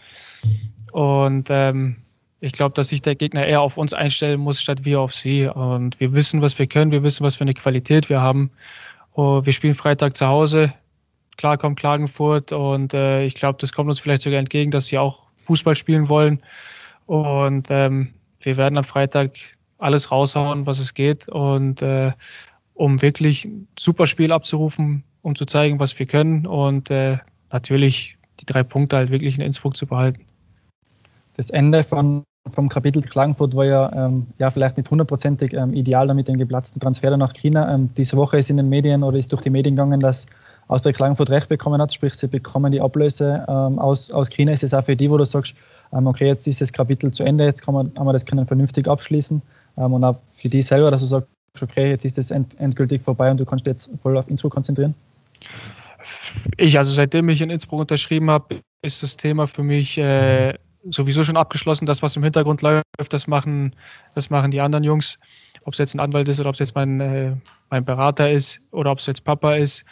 [0.92, 1.96] Und ähm,
[2.40, 5.46] ich glaube, dass sich der Gegner eher auf uns einstellen muss, statt wir auf sie.
[5.46, 8.50] Und wir wissen, was wir können, wir wissen, was für eine Qualität wir haben.
[9.12, 10.72] Oh, wir spielen Freitag zu Hause.
[11.36, 14.98] Klar kommt Klagenfurt und äh, ich glaube, das kommt uns vielleicht sogar entgegen, dass sie
[14.98, 16.42] auch Fußball spielen wollen.
[17.06, 19.32] Und ähm, wir werden am Freitag
[19.78, 21.28] alles raushauen, was es geht.
[21.28, 22.12] Und äh,
[22.74, 26.46] um wirklich ein super Spiel abzurufen, um zu zeigen, was wir können.
[26.46, 27.18] Und äh,
[27.50, 30.24] natürlich die drei Punkte halt wirklich in Innsbruck zu behalten.
[31.36, 36.06] Das Ende von, vom Kapitel Klagenfurt war ja, ähm, ja vielleicht nicht hundertprozentig ähm, ideal
[36.06, 37.72] damit dem geplatzten Transfer nach China.
[37.72, 40.26] Ähm, diese Woche ist in den Medien oder ist durch die Medien gegangen, dass
[40.68, 44.52] Austria Klagenfurt recht bekommen hat, sprich sie bekommen die Ablöse ähm, aus, aus China.
[44.52, 45.54] Ist es auch für die, wo du sagst,
[45.92, 48.46] ähm, okay, jetzt ist das Kapitel zu Ende, jetzt kann man, kann man das können
[48.46, 49.42] vernünftig abschließen
[49.76, 51.28] ähm, und auch für die selber, dass du sagst,
[51.60, 54.94] okay, jetzt ist das end, endgültig vorbei und du kannst jetzt voll auf Innsbruck konzentrieren?
[56.56, 60.54] Ich, also seitdem ich in Innsbruck unterschrieben habe, ist das Thema für mich äh,
[60.88, 61.86] sowieso schon abgeschlossen.
[61.86, 63.74] Das, was im Hintergrund läuft, das machen,
[64.14, 65.18] das machen die anderen Jungs.
[65.64, 67.36] Ob es jetzt ein Anwalt ist oder ob es jetzt mein, äh,
[67.68, 69.84] mein Berater ist oder ob es jetzt Papa ist.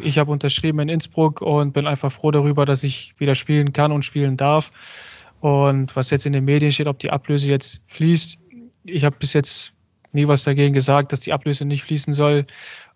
[0.00, 3.92] Ich habe unterschrieben in Innsbruck und bin einfach froh darüber, dass ich wieder spielen kann
[3.92, 4.70] und spielen darf.
[5.40, 8.38] Und was jetzt in den Medien steht, ob die Ablöse jetzt fließt,
[8.84, 9.72] ich habe bis jetzt
[10.12, 12.46] nie was dagegen gesagt, dass die Ablöse nicht fließen soll.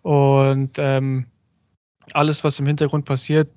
[0.01, 1.25] Und ähm,
[2.13, 3.49] alles, was im Hintergrund passiert,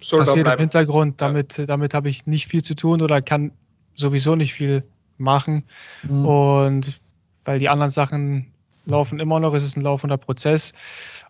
[0.00, 1.20] Soll passiert im Hintergrund.
[1.20, 1.66] Damit, ja.
[1.66, 3.52] damit habe ich nicht viel zu tun oder kann
[3.94, 4.84] sowieso nicht viel
[5.16, 5.64] machen.
[6.02, 6.24] Mhm.
[6.24, 7.00] Und
[7.44, 8.52] weil die anderen Sachen
[8.86, 10.72] laufen immer noch, es ist ein laufender Prozess.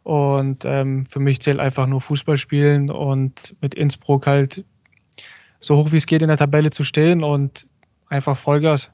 [0.02, 4.64] Und ähm, für mich zählt einfach nur Fußball spielen und mit Innsbruck halt
[5.60, 7.66] so hoch wie es geht in der Tabelle zu stehen und
[8.08, 8.90] einfach Vollgas.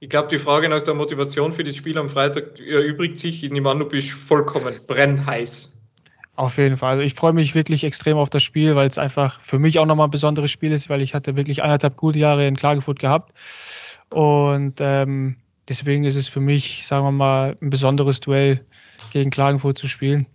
[0.00, 3.42] Ich glaube, die Frage nach der Motivation für das Spiel am Freitag erübrigt sich.
[3.42, 5.73] Ich nehme an, du bist vollkommen brennheiß.
[6.36, 6.92] Auf jeden Fall.
[6.92, 9.86] Also ich freue mich wirklich extrem auf das Spiel, weil es einfach für mich auch
[9.86, 13.32] nochmal ein besonderes Spiel ist, weil ich hatte wirklich anderthalb gute Jahre in Klagenfurt gehabt.
[14.10, 15.36] Und ähm,
[15.68, 18.60] deswegen ist es für mich, sagen wir mal, ein besonderes Duell
[19.12, 20.26] gegen Klagenfurt zu spielen.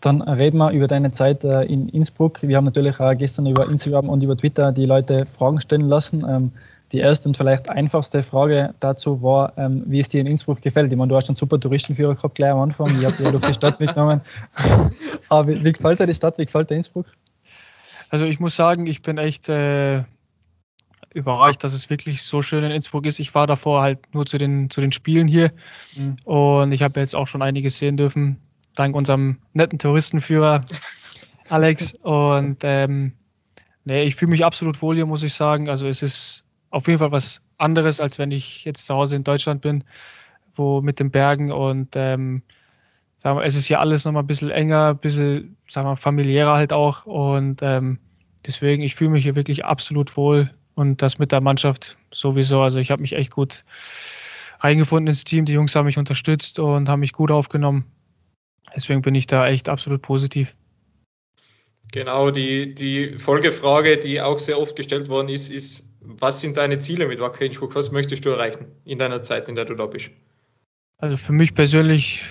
[0.00, 2.42] Dann reden wir über deine Zeit äh, in Innsbruck.
[2.42, 6.52] Wir haben natürlich auch gestern über Instagram und über Twitter die Leute Fragen stellen lassen.
[6.92, 10.92] Die erste und vielleicht einfachste Frage dazu war, ähm, wie es dir in Innsbruck gefällt.
[10.92, 12.88] Ich meine, du hast einen super Touristenführer gehabt gleich am Anfang.
[12.98, 14.20] Ich habe dir durch die Stadt mitgenommen.
[15.30, 16.36] Aber wie, wie, gefällt dir die Stadt?
[16.36, 17.06] Wie gefällt dir Innsbruck?
[18.10, 20.04] Also ich muss sagen, ich bin echt äh,
[21.14, 23.20] überrascht, dass es wirklich so schön in Innsbruck ist.
[23.20, 25.50] Ich war davor halt nur zu den, zu den Spielen hier
[25.96, 26.16] mhm.
[26.24, 28.38] und ich habe jetzt auch schon einiges sehen dürfen,
[28.74, 30.60] dank unserem netten Touristenführer
[31.48, 31.94] Alex.
[32.02, 33.12] Und ähm,
[33.84, 35.68] nee, ich fühle mich absolut wohl hier, muss ich sagen.
[35.68, 36.41] Also es ist
[36.72, 39.84] auf jeden Fall was anderes, als wenn ich jetzt zu Hause in Deutschland bin,
[40.56, 42.42] wo mit den Bergen und ähm,
[43.18, 46.54] sagen wir, es ist hier alles nochmal ein bisschen enger, ein bisschen, sagen wir, familiärer
[46.54, 47.06] halt auch.
[47.06, 47.98] Und ähm,
[48.46, 52.62] deswegen, ich fühle mich hier wirklich absolut wohl und das mit der Mannschaft sowieso.
[52.62, 53.64] Also ich habe mich echt gut
[54.60, 55.44] reingefunden ins Team.
[55.44, 57.84] Die Jungs haben mich unterstützt und haben mich gut aufgenommen.
[58.74, 60.56] Deswegen bin ich da echt absolut positiv.
[61.92, 66.78] Genau, die, die Folgefrage, die auch sehr oft gestellt worden ist, ist, was sind deine
[66.78, 67.74] Ziele mit Wacker Innsbruck?
[67.74, 70.10] Was möchtest du erreichen in deiner Zeit, in der du da bist?
[70.98, 72.22] Also für mich persönlich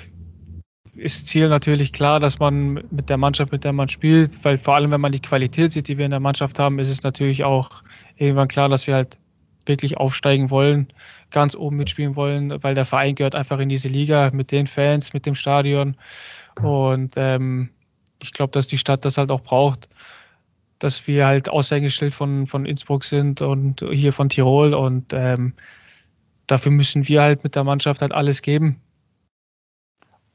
[0.96, 4.76] ist Ziel natürlich klar, dass man mit der Mannschaft, mit der man spielt, weil vor
[4.76, 7.44] allem, wenn man die Qualität sieht, die wir in der Mannschaft haben, ist es natürlich
[7.44, 7.84] auch
[8.18, 9.18] irgendwann klar, dass wir halt
[9.66, 10.88] wirklich aufsteigen wollen,
[11.30, 15.14] ganz oben mitspielen wollen, weil der Verein gehört einfach in diese Liga mit den Fans,
[15.14, 15.96] mit dem Stadion.
[16.62, 17.70] Und ähm,
[18.22, 19.88] ich glaube, dass die Stadt das halt auch braucht,
[20.82, 24.74] dass wir halt Aushängeschild von, von Innsbruck sind und hier von Tirol.
[24.74, 25.54] Und ähm,
[26.48, 28.82] dafür müssen wir halt mit der Mannschaft halt alles geben.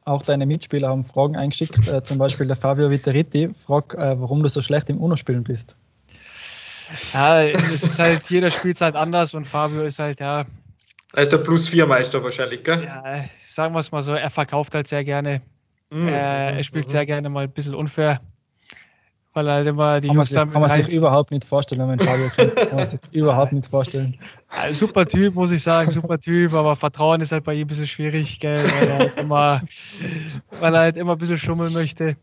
[0.04, 4.40] Auch deine Mitspieler haben Fragen eingeschickt, äh, zum Beispiel der Fabio Viteriti fragt, äh, warum
[4.40, 5.76] du so schlecht im UNO-Spielen bist.
[7.12, 10.44] Ja, es ist halt, jeder spielt halt anders und Fabio ist halt, ja.
[11.14, 12.84] Er ist der Plus-4-Meister wahrscheinlich, gell?
[12.84, 15.42] Ja, sagen wir es mal so, er verkauft halt sehr gerne.
[15.90, 16.06] Mhm.
[16.06, 16.90] Äh, er spielt mhm.
[16.90, 18.20] sehr gerne mal ein bisschen unfair.
[19.36, 21.88] Weil halt immer die kann Jungs man sich, Kann man sich überhaupt nicht vorstellen, wenn
[21.88, 22.56] man Fabio kennt.
[22.56, 24.16] Kann man sich überhaupt nicht vorstellen.
[24.50, 27.66] Ja, super Typ, muss ich sagen, super Typ, aber Vertrauen ist halt bei ihm ein
[27.66, 29.60] bisschen schwierig, gell, weil, er halt immer,
[30.58, 32.16] weil er halt immer ein bisschen schummeln möchte.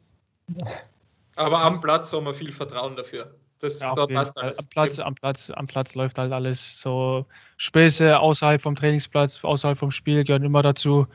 [1.35, 3.31] Aber am Platz haben wir viel Vertrauen dafür.
[3.59, 4.57] Das, ja, da passt alles.
[4.57, 6.81] Am Platz, am, Platz, am Platz läuft halt alles.
[6.81, 11.05] So Späße außerhalb vom Trainingsplatz, außerhalb vom Spiel gehören immer dazu.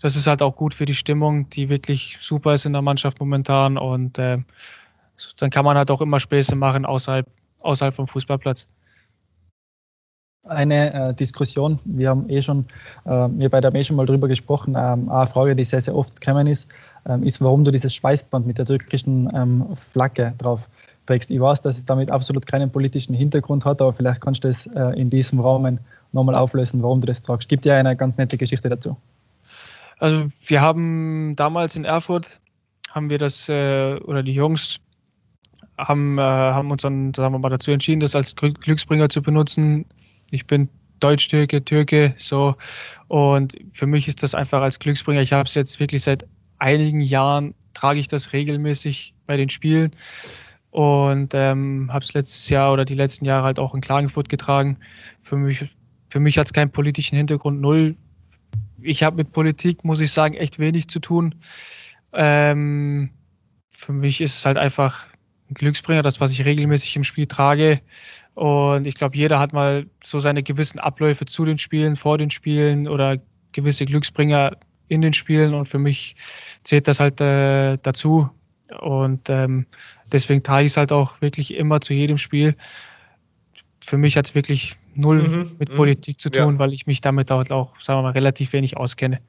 [0.00, 3.18] Das ist halt auch gut für die Stimmung, die wirklich super ist in der Mannschaft
[3.18, 3.76] momentan.
[3.76, 4.38] Und äh,
[5.38, 7.26] dann kann man halt auch immer Späße machen außerhalb,
[7.62, 8.68] außerhalb vom Fußballplatz.
[10.44, 12.64] Eine äh, Diskussion, wir haben eh schon,
[13.04, 15.94] äh, wir beide haben eh schon mal drüber gesprochen, ähm, eine Frage, die sehr, sehr
[15.94, 16.72] oft gekommen ist,
[17.06, 20.68] ähm, ist, warum du dieses Schweißband mit der türkischen ähm, Flagge drauf
[21.06, 21.30] trägst.
[21.30, 24.66] Ich weiß, dass es damit absolut keinen politischen Hintergrund hat, aber vielleicht kannst du es
[24.66, 25.78] äh, in diesem Rahmen
[26.12, 27.48] nochmal auflösen, warum du das tragst.
[27.48, 28.96] Gibt ja eine ganz nette Geschichte dazu.
[29.98, 32.40] Also wir haben damals in Erfurt,
[32.90, 34.80] haben wir das, äh, oder die Jungs
[35.88, 39.84] haben, äh, haben uns dann, sagen wir mal, dazu entschieden, das als Glücksbringer zu benutzen.
[40.30, 40.68] Ich bin
[41.00, 42.54] Deutsch-Türke, Türke, so.
[43.08, 45.22] Und für mich ist das einfach als Glücksbringer.
[45.22, 46.26] Ich habe es jetzt wirklich seit
[46.58, 49.92] einigen Jahren, trage ich das regelmäßig bei den Spielen
[50.70, 54.78] und ähm, habe es letztes Jahr oder die letzten Jahre halt auch in Klagenfurt getragen.
[55.22, 55.64] Für mich,
[56.10, 57.96] für mich hat es keinen politischen Hintergrund, null.
[58.82, 61.34] Ich habe mit Politik, muss ich sagen, echt wenig zu tun.
[62.12, 63.10] Ähm,
[63.70, 65.06] für mich ist es halt einfach
[65.50, 67.80] ein Glücksbringer, das, was ich regelmäßig im Spiel trage.
[68.34, 72.30] Und ich glaube, jeder hat mal so seine gewissen Abläufe zu den Spielen, vor den
[72.30, 73.18] Spielen oder
[73.52, 74.56] gewisse Glücksbringer
[74.88, 75.54] in den Spielen.
[75.54, 76.16] Und für mich
[76.62, 78.30] zählt das halt äh, dazu.
[78.80, 79.66] Und ähm,
[80.12, 82.54] deswegen trage ich es halt auch wirklich immer zu jedem Spiel.
[83.84, 85.74] Für mich hat es wirklich null mhm, mit mhm.
[85.74, 86.58] Politik zu tun, ja.
[86.58, 89.20] weil ich mich damit auch, auch, sagen wir mal, relativ wenig auskenne.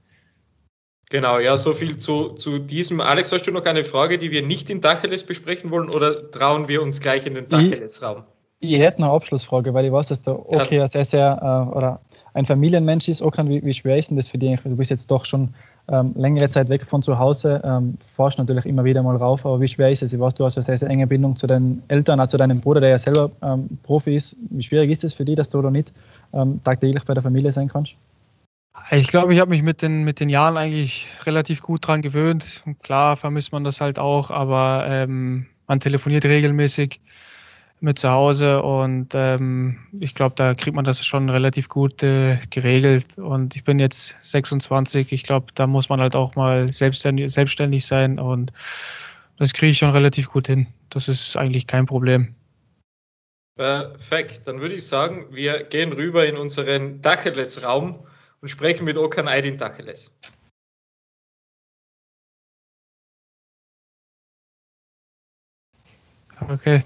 [1.12, 3.02] Genau, ja, so viel zu, zu diesem.
[3.02, 6.70] Alex, hast du noch eine Frage, die wir nicht in Dacheles besprechen wollen oder trauen
[6.70, 8.24] wir uns gleich in den Dacheles-Raum?
[8.62, 10.88] Ich, ich hätte noch eine Abschlussfrage, weil ich weiß, dass du okay, ja.
[10.88, 12.00] sehr, sehr, äh, oder
[12.34, 13.22] ein Familienmensch ist.
[13.22, 14.58] Okan, wie, wie schwer ist denn das für dich?
[14.62, 15.54] Du bist jetzt doch schon
[15.90, 19.60] ähm, längere Zeit weg von zu Hause, ähm, forschst natürlich immer wieder mal rauf, aber
[19.60, 20.14] wie schwer ist es?
[20.14, 22.62] Ich weiß, du hast eine sehr, sehr enge Bindung zu deinen Eltern, auch zu deinem
[22.62, 24.38] Bruder, der ja selber ähm, Profi ist.
[24.50, 25.92] Wie schwierig ist es für dich, dass du da nicht
[26.32, 27.98] ähm, tagtäglich bei der Familie sein kannst?
[28.92, 32.64] Ich glaube, ich habe mich mit den, mit den Jahren eigentlich relativ gut dran gewöhnt.
[32.84, 37.02] Klar vermisst man das halt auch, aber ähm, man telefoniert regelmäßig
[37.82, 42.38] mit zu Hause und ähm, ich glaube, da kriegt man das schon relativ gut äh,
[42.50, 43.18] geregelt.
[43.18, 47.86] Und ich bin jetzt 26, ich glaube, da muss man halt auch mal selbstständig, selbstständig
[47.86, 48.54] sein und
[49.38, 50.68] das kriege ich schon relativ gut hin.
[50.90, 52.36] Das ist eigentlich kein Problem.
[53.58, 58.00] Perfekt, dann würde ich sagen, wir gehen rüber in unseren Dacheles-Raum
[58.42, 60.12] und sprechen mit Okan Aydin Dacheles.
[66.50, 66.84] Okay.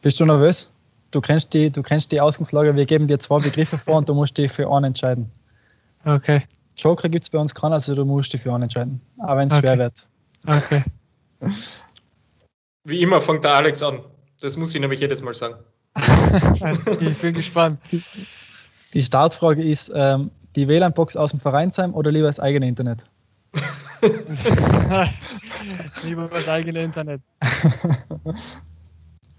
[0.00, 0.70] Bist du nervös?
[1.10, 4.14] Du kennst die, du kennst die Ausgangslage, wir geben dir zwei Begriffe vor und du
[4.14, 5.30] musst dich für einen entscheiden.
[6.04, 6.42] Okay.
[6.76, 9.00] Joker gibt es bei uns keinen, also du musst dich für einen entscheiden.
[9.18, 9.60] Aber wenn es okay.
[9.60, 10.08] schwer wird.
[10.46, 10.84] Okay.
[12.84, 14.00] Wie immer fängt der Alex an.
[14.40, 15.56] Das muss ich nämlich jedes Mal sagen.
[17.00, 17.78] ich bin gespannt.
[18.92, 23.04] Die Startfrage ist: ähm, die WLAN-Box aus dem Vereinsheim oder lieber das eigene Internet?
[26.04, 27.20] lieber das eigene Internet.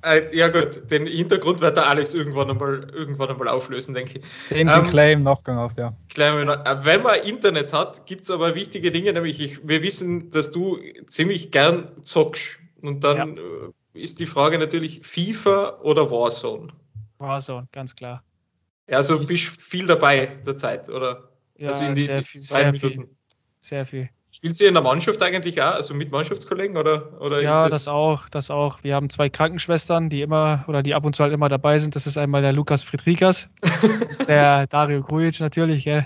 [0.06, 4.50] Äh, ja gut, den Hintergrund wird der Alex irgendwann einmal, irgendwann einmal auflösen, denke ich.
[4.50, 5.94] Den, den ähm, Claim Nachgang auf, ja.
[6.10, 10.30] Claim, äh, wenn man Internet hat, gibt es aber wichtige Dinge, nämlich ich, wir wissen,
[10.30, 12.60] dass du ziemlich gern zockst.
[12.84, 13.44] Und dann ja.
[13.96, 16.68] Äh, ist die Frage natürlich FIFA oder Warzone?
[17.18, 18.22] Warzone, ganz klar.
[18.88, 21.30] Ja, also bist viel dabei der Zeit, oder?
[21.58, 23.10] Ja, also in die sehr, viel, sehr viel.
[23.60, 24.10] Sehr viel.
[24.30, 27.88] Spielt sie in der Mannschaft eigentlich auch, also mit Mannschaftskollegen oder, oder ja, das, das
[27.88, 28.84] auch, das auch.
[28.84, 31.96] Wir haben zwei Krankenschwestern, die immer oder die ab und zu halt immer dabei sind.
[31.96, 33.50] Das ist einmal der Lukas Friedrikas,
[34.28, 35.86] der Dario Grujic natürlich.
[35.86, 36.06] Gell?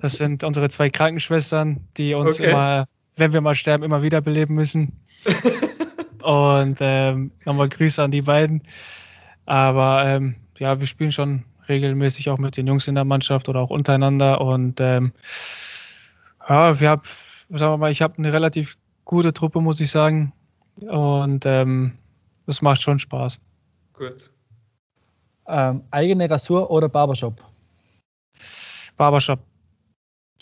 [0.00, 2.50] Das sind unsere zwei Krankenschwestern, die uns okay.
[2.50, 4.92] immer, wenn wir mal sterben, immer wiederbeleben müssen.
[6.22, 8.62] und ähm, nochmal Grüße an die beiden.
[9.44, 13.60] Aber ähm, ja, wir spielen schon regelmäßig auch mit den Jungs in der Mannschaft oder
[13.60, 14.40] auch untereinander.
[14.40, 15.12] Und ähm,
[16.48, 17.02] ja, wir haben
[17.50, 20.32] sagen wir mal, ich habe eine relativ gute Truppe, muss ich sagen.
[20.80, 21.92] Und ähm,
[22.46, 23.40] das macht schon Spaß.
[23.94, 24.30] Gut.
[25.46, 27.42] Ähm, eigene Rasur oder Barbershop?
[28.96, 29.40] Barbershop.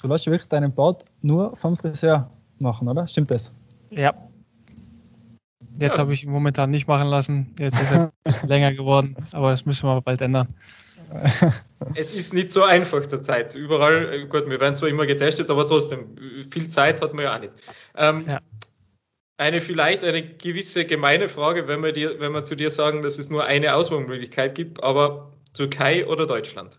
[0.00, 3.06] Du lässt wirklich deinen Bart nur vom Friseur machen, oder?
[3.06, 3.54] Stimmt das?
[3.90, 4.12] Ja.
[5.78, 6.02] Jetzt ja.
[6.02, 7.54] habe ich ihn momentan nicht machen lassen.
[7.58, 10.48] Jetzt ist er ein bisschen länger geworden, aber das müssen wir bald ändern.
[11.94, 13.54] es ist nicht so einfach der Zeit.
[13.54, 16.16] Überall, äh, gut, wir werden zwar immer getestet, aber trotzdem,
[16.50, 17.52] viel Zeit hat man ja auch nicht.
[17.96, 18.40] Ähm, ja.
[19.36, 23.18] Eine vielleicht eine gewisse gemeine Frage, wenn wir, dir, wenn wir zu dir sagen, dass
[23.18, 26.78] es nur eine Auswahlmöglichkeit gibt, aber Türkei oder Deutschland?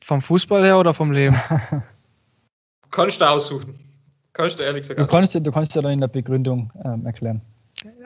[0.00, 1.36] Vom Fußball her oder vom Leben?
[2.90, 3.78] Kannst du aussuchen.
[4.32, 7.40] Kannst du ehrlich gesagt du kannst, du kannst ja dann in der Begründung ähm, erklären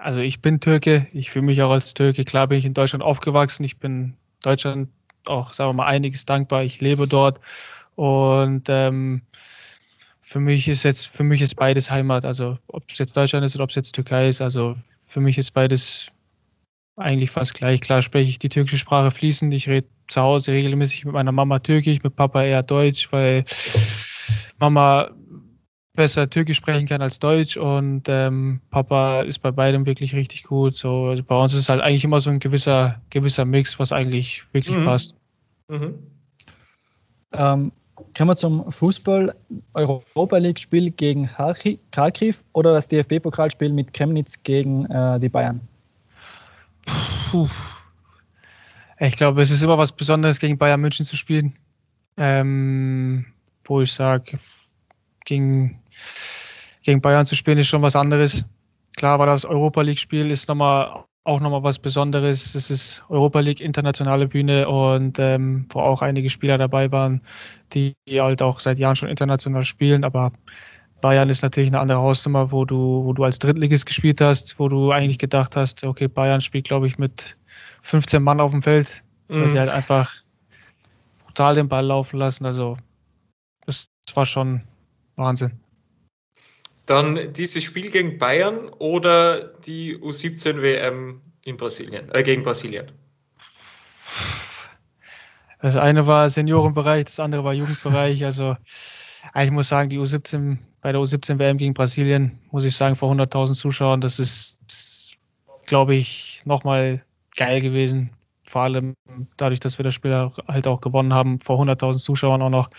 [0.06, 2.24] also ich bin Türke, ich fühle mich auch als Türke.
[2.24, 4.88] Klar bin ich in Deutschland aufgewachsen, ich bin Deutschland
[5.26, 6.62] auch, sagen wir mal, einiges dankbar.
[6.62, 7.40] Ich lebe dort
[7.96, 9.22] und ähm,
[10.22, 12.24] für mich ist jetzt, für mich ist beides Heimat.
[12.24, 15.38] Also ob es jetzt Deutschland ist oder ob es jetzt Türkei ist, also für mich
[15.38, 16.06] ist beides
[16.94, 17.80] eigentlich fast gleich.
[17.80, 19.52] Klar spreche ich die türkische Sprache fließend.
[19.54, 23.44] Ich rede zu Hause regelmäßig mit meiner Mama Türkisch, mit Papa eher Deutsch, weil
[24.60, 25.10] Mama
[25.96, 30.74] besser Türkisch sprechen kann als Deutsch und ähm, Papa ist bei beidem wirklich richtig gut.
[30.76, 33.92] So also bei uns ist es halt eigentlich immer so ein gewisser gewisser Mix, was
[33.92, 34.84] eigentlich wirklich mhm.
[34.84, 35.16] passt.
[35.68, 35.94] Mhm.
[37.32, 37.72] Ähm,
[38.16, 39.34] Kommen wir zum Fußball.
[39.74, 41.28] Europa League-Spiel gegen
[41.90, 45.60] Kharkiv oder das DFB-Pokalspiel mit Chemnitz gegen äh, die Bayern?
[47.30, 47.48] Puh.
[49.00, 51.54] Ich glaube, es ist immer was Besonderes, gegen Bayern München zu spielen.
[52.18, 53.26] Ähm,
[53.64, 54.38] wo ich sage,
[55.24, 55.78] gegen,
[56.82, 58.44] gegen Bayern zu spielen ist schon was anderes.
[58.96, 62.54] Klar war das Europa League-Spiel ist nochmal auch nochmal was Besonderes.
[62.54, 67.20] Es ist Europa League internationale Bühne und ähm, wo auch einige Spieler dabei waren,
[67.72, 70.04] die halt auch seit Jahren schon international spielen.
[70.04, 70.32] Aber
[71.00, 74.68] Bayern ist natürlich eine andere Hausnummer, wo du, wo du als Drittligist gespielt hast, wo
[74.68, 77.36] du eigentlich gedacht hast, okay, Bayern spielt, glaube ich, mit
[77.82, 79.40] 15 Mann auf dem Feld, mhm.
[79.40, 80.14] weil sie halt einfach
[81.24, 82.46] brutal den Ball laufen lassen.
[82.46, 82.78] Also
[83.66, 84.62] das war schon
[85.16, 85.52] Wahnsinn.
[86.86, 92.92] Dann dieses Spiel gegen Bayern oder die U17 WM in Brasilien, äh, gegen Brasilien?
[95.60, 98.24] Das eine war Seniorenbereich, das andere war Jugendbereich.
[98.24, 98.56] Also
[99.34, 103.10] ich muss sagen, die U17 bei der U17 WM gegen Brasilien, muss ich sagen, vor
[103.10, 104.56] 100.000 Zuschauern, das ist,
[105.66, 107.02] glaube ich, nochmal
[107.34, 108.10] geil gewesen.
[108.44, 108.94] Vor allem
[109.36, 112.70] dadurch, dass wir das Spiel halt auch gewonnen haben, vor 100.000 Zuschauern auch noch.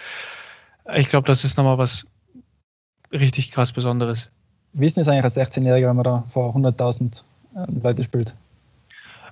[0.96, 2.06] Ich glaube, das ist nochmal was
[3.12, 4.30] richtig krass Besonderes.
[4.74, 7.24] Wie ist es eigentlich als 16-Jähriger, wenn man da vor 100.000
[7.56, 8.36] äh, Leute spielt?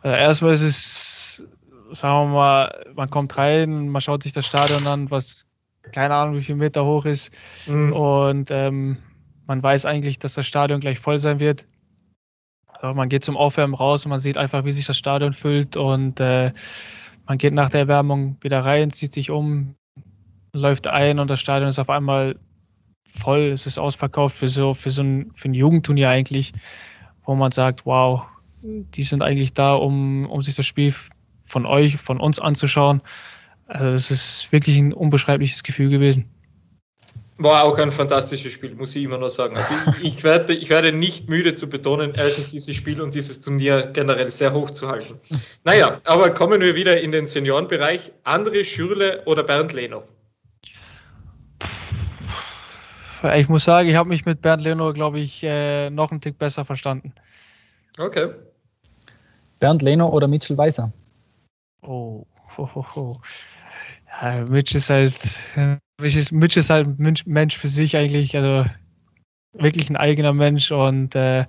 [0.02, 1.46] Also erstmal ist es,
[1.92, 5.46] sagen wir mal, man kommt rein, man schaut sich das Stadion an, was
[5.92, 7.34] keine Ahnung, wie viel Meter hoch ist.
[7.68, 7.94] Mhm.
[7.94, 8.98] Und ähm,
[9.48, 11.66] man weiß eigentlich, dass das Stadion gleich voll sein wird.
[12.82, 15.78] Aber man geht zum Aufwärmen raus und man sieht einfach, wie sich das Stadion füllt.
[15.78, 16.52] Und äh,
[17.28, 19.76] man geht nach der Erwärmung wieder rein, zieht sich um,
[20.54, 22.36] läuft ein und das Stadion ist auf einmal
[23.16, 26.52] voll, es ist ausverkauft für so, für so ein, für ein Jugendturnier eigentlich,
[27.26, 28.24] wo man sagt, wow,
[28.62, 30.94] die sind eigentlich da, um, um sich das Spiel
[31.46, 33.02] von euch, von uns anzuschauen.
[33.68, 36.30] Also das ist wirklich ein unbeschreibliches Gefühl gewesen.
[37.38, 39.58] War auch ein fantastisches Spiel, muss ich immer noch sagen.
[39.58, 43.42] Also ich, ich, werde, ich werde nicht müde zu betonen, erstens dieses Spiel und dieses
[43.42, 45.20] Turnier generell sehr hoch zu halten.
[45.66, 48.14] Naja, aber kommen wir wieder in den Seniorenbereich.
[48.24, 50.04] André Schürle oder Bernd Lehner?
[53.36, 56.38] Ich muss sagen, ich habe mich mit Bernd Leno, glaube ich, äh, noch einen Tick
[56.38, 57.14] besser verstanden.
[57.98, 58.30] Okay.
[59.60, 60.92] Bernd Leno oder Mitchell Weiser?
[61.82, 62.26] Oh,
[62.58, 63.16] oh.
[64.22, 65.14] Ja, Mitch ist halt,
[66.00, 68.70] Mitch ist, Mitch ist halt ein Mensch für sich eigentlich, also
[69.54, 71.46] wirklich ein eigener Mensch und äh,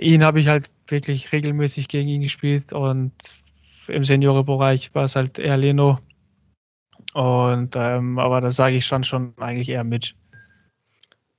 [0.00, 3.12] ihn habe ich halt wirklich regelmäßig gegen ihn gespielt und
[3.88, 5.98] im Seniorenbereich war es halt eher Leno.
[7.14, 10.14] Und ähm, aber da sage ich schon schon eigentlich eher Mitch.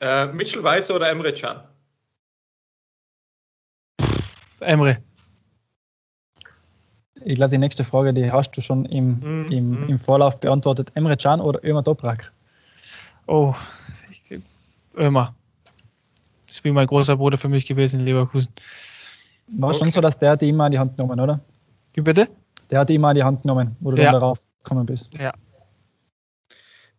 [0.03, 1.61] Äh, Mitchell Weiser oder Emre Can?
[4.59, 4.97] Emre.
[7.23, 9.89] Ich glaube, die nächste Frage, die hast du schon im, mm, im, mm.
[9.89, 10.91] im Vorlauf beantwortet.
[10.95, 12.33] Emre Can oder Ömer Dobrak?
[13.27, 13.55] Oh,
[14.11, 14.41] ich,
[14.97, 15.33] Ömer.
[16.47, 18.53] Das ist wie mein großer Bruder für mich gewesen in Leverkusen.
[19.53, 19.79] War okay.
[19.79, 21.39] schon so, dass der die immer in die Hand genommen, oder?
[21.93, 22.27] Wie bitte?
[22.69, 24.11] Der hat die immer in die Hand genommen, wo du ja.
[24.11, 25.13] dann darauf gekommen bist.
[25.13, 25.31] Ja,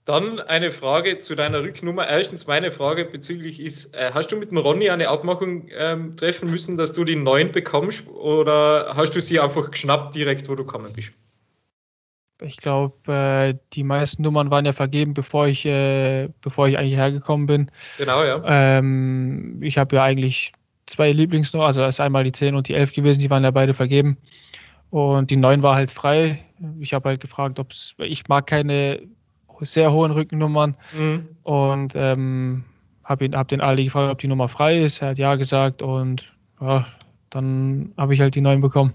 [0.04, 2.06] dann eine Frage zu deiner Rücknummer.
[2.06, 6.50] Erstens, meine Frage bezüglich ist, äh, hast du mit dem Ronny eine Abmachung ähm, treffen
[6.50, 10.64] müssen, dass du die neuen bekommst oder hast du sie einfach geschnappt direkt, wo du
[10.64, 11.12] gekommen bist?
[12.42, 16.96] Ich glaube, äh, die meisten Nummern waren ja vergeben, bevor ich, äh, bevor ich eigentlich
[16.96, 17.70] hergekommen bin.
[17.96, 18.42] Genau, ja.
[18.46, 20.52] Ähm, ich habe ja eigentlich
[20.86, 23.50] zwei Lieblingsnummern, also es ist einmal die 10 und die 11 gewesen, die waren ja
[23.50, 24.18] beide vergeben.
[24.90, 26.44] Und die 9 war halt frei.
[26.80, 29.00] Ich habe halt gefragt, ob es, ich mag keine
[29.60, 30.76] sehr hohen Rückennummern.
[30.96, 31.28] Mhm.
[31.42, 32.64] Und ähm,
[33.04, 35.02] habe hab den Ali gefragt, ob die Nummer frei ist.
[35.02, 36.86] Er hat ja gesagt und ja,
[37.30, 38.92] dann habe ich halt die 9 bekommen.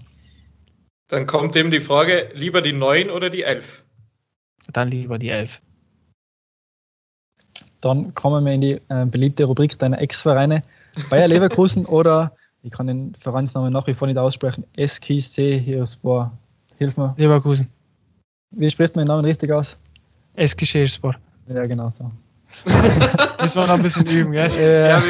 [1.08, 3.84] Dann kommt eben die Frage, lieber die 9 oder die 11?
[4.72, 5.60] Dann lieber die 11.
[7.80, 10.62] Dann kommen wir in die äh, beliebte Rubrik deiner Ex-Vereine.
[11.08, 16.36] Bayer Leverkusen oder, ich kann den Vereinsnamen nach wie vor nicht aussprechen, SKC Hirspor.
[16.76, 17.12] Hilf mir.
[17.16, 17.68] Leverkusen.
[18.52, 19.78] Wie spricht man den Namen richtig aus?
[20.36, 21.14] Eskişehirspor.
[21.48, 22.10] Ja, genau so.
[23.42, 24.50] Müssen wir noch ein bisschen üben, gell?
[24.50, 25.00] Ja,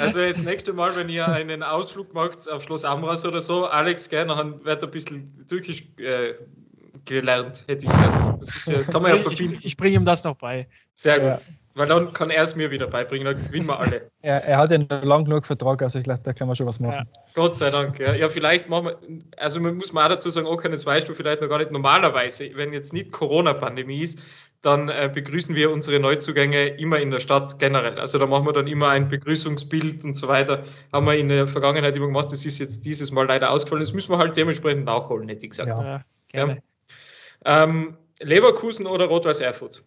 [0.00, 4.08] also das nächste Mal, wenn ihr einen Ausflug macht auf Schloss Amras oder so, Alex,
[4.08, 6.34] gell, dann wird ein bisschen Türkisch äh,
[7.04, 8.40] gelernt, hätte ich gesagt.
[8.40, 9.56] Das, ist, das kann man ja verbinden.
[9.58, 10.66] Ich, ich bringe ihm das noch bei.
[10.94, 11.28] Sehr gut.
[11.28, 11.38] Ja.
[11.76, 14.08] Weil dann kann er es mir wieder beibringen, dann gewinnen wir alle.
[14.22, 16.80] Er, er hat ja lang genug Vertrag, also ich glaube, da kann man schon was
[16.80, 17.06] machen.
[17.06, 17.22] Ja.
[17.34, 17.98] Gott sei Dank.
[17.98, 18.14] Ja.
[18.14, 18.98] ja, vielleicht machen wir,
[19.36, 21.70] also man muss man auch dazu sagen, okay, das weißt du vielleicht noch gar nicht
[21.70, 24.20] normalerweise, wenn jetzt nicht Corona-Pandemie ist,
[24.62, 27.98] dann äh, begrüßen wir unsere Neuzugänge immer in der Stadt generell.
[27.98, 30.62] Also da machen wir dann immer ein Begrüßungsbild und so weiter.
[30.90, 33.82] Haben wir in der Vergangenheit immer gemacht, das ist jetzt dieses Mal leider ausgefallen.
[33.82, 35.68] Das müssen wir halt dementsprechend nachholen, hätte ich gesagt.
[35.68, 36.62] Ja, gerne.
[37.44, 39.84] Ähm, Leverkusen oder Rot-Weiß Erfurt?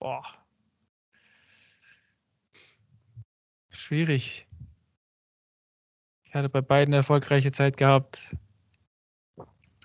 [0.00, 0.22] Boah.
[3.70, 4.46] Schwierig.
[6.24, 8.36] Ich hatte bei beiden eine erfolgreiche Zeit gehabt.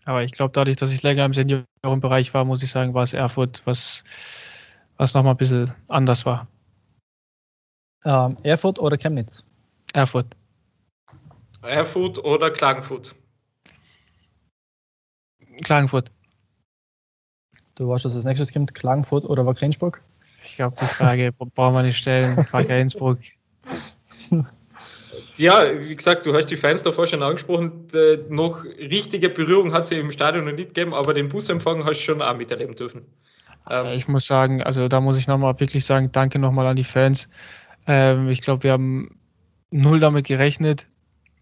[0.06, 3.14] Aber ich glaube, dadurch, dass ich länger im Seniorenbereich war, muss ich sagen, war es
[3.14, 4.04] Erfurt, was,
[4.98, 6.48] was nochmal ein bisschen anders war.
[8.04, 9.46] Ähm, Erfurt oder Chemnitz?
[9.94, 10.36] Erfurt.
[11.64, 13.16] Erfurt oder Klagenfurt?
[15.64, 16.12] Klagenfurt.
[17.76, 20.02] Du weißt, dass als nächstes kommt Klagenfurt oder Wagrensburg?
[20.46, 22.44] Ich glaube, die Frage brauchen wir nicht stellen.
[22.46, 23.20] Frage Innsbruck.
[25.38, 27.88] Ja, wie gesagt, du hast die Fans davor schon angesprochen.
[27.94, 32.00] Äh, noch richtige Berührung hat sie im Stadion noch nicht gegeben, aber den Busempfang hast
[32.00, 33.02] du schon auch miterleben dürfen.
[33.70, 36.84] Ähm, ich muss sagen, also da muss ich nochmal wirklich sagen, danke nochmal an die
[36.84, 37.30] Fans.
[37.88, 39.18] Ähm, ich glaube, wir haben
[39.72, 40.88] null damit gerechnet,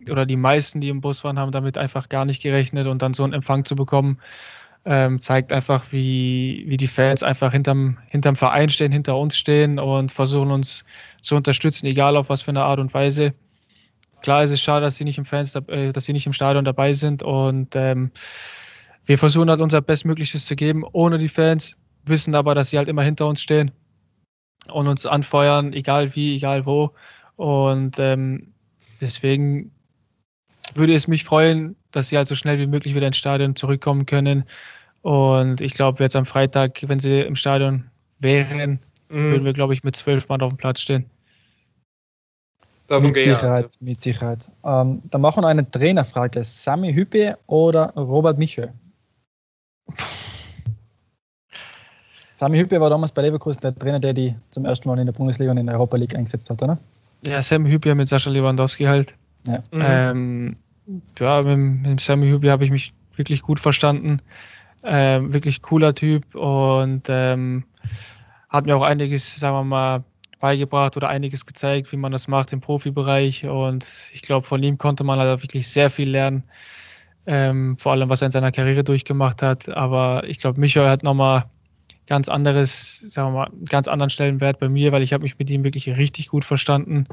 [0.10, 3.14] oder die meisten, die im Bus waren, haben damit einfach gar nicht gerechnet und dann
[3.14, 4.20] so einen Empfang zu bekommen,
[4.86, 9.78] ähm, zeigt einfach, wie, wie die Fans einfach hinterm, hinterm Verein stehen, hinter uns stehen
[9.80, 10.84] und versuchen uns
[11.22, 13.34] zu unterstützen, egal auf was für eine Art und Weise.
[14.22, 16.66] Klar ist es schade, dass sie nicht im Fans, äh, dass sie nicht im Stadion
[16.66, 18.12] dabei sind und ähm,
[19.06, 21.76] wir versuchen halt unser Bestmögliches zu geben ohne die Fans,
[22.06, 23.72] wissen aber, dass sie halt immer hinter uns stehen
[24.72, 26.92] und uns anfeuern, egal wie, egal wo.
[27.36, 28.54] Und ähm,
[29.00, 29.72] deswegen
[30.76, 34.06] würde es mich freuen, dass sie halt so schnell wie möglich wieder ins Stadion zurückkommen
[34.06, 34.46] können.
[35.02, 37.86] Und ich glaube, jetzt am Freitag, wenn sie im Stadion
[38.20, 39.32] wären, mhm.
[39.32, 41.06] würden wir, glaube ich, mit zwölf Mann auf dem Platz stehen.
[42.88, 43.78] Davon mit Sicherheit, also.
[43.80, 44.40] mit Sicherheit.
[44.66, 46.44] Ähm, dann machen wir eine Trainerfrage.
[46.44, 48.74] Sami Hüppe oder Robert Michel?
[52.34, 55.14] Sami Hüppe war damals bei Leverkusen der Trainer, der die zum ersten Mal in der
[55.14, 56.78] Bundesliga und in der Europa League eingesetzt hat, oder?
[57.26, 59.16] Ja, Sami Hüppe mit Sascha Lewandowski halt.
[59.48, 59.82] Ja, mhm.
[59.82, 60.56] ähm,
[61.20, 64.22] ja mit, mit Sammy Hübi habe ich mich wirklich gut verstanden.
[64.84, 67.64] Ähm, wirklich cooler Typ und ähm,
[68.50, 70.04] hat mir auch einiges, sagen wir mal,
[70.40, 73.46] beigebracht oder einiges gezeigt, wie man das macht im Profibereich.
[73.46, 76.44] Und ich glaube, von ihm konnte man halt wirklich sehr viel lernen.
[77.28, 79.70] Ähm, vor allem, was er in seiner Karriere durchgemacht hat.
[79.70, 81.46] Aber ich glaube, Michael hat nochmal
[82.08, 85.50] ganz anderes, sagen wir mal, ganz anderen Stellenwert bei mir, weil ich habe mich mit
[85.50, 87.08] ihm wirklich richtig gut verstanden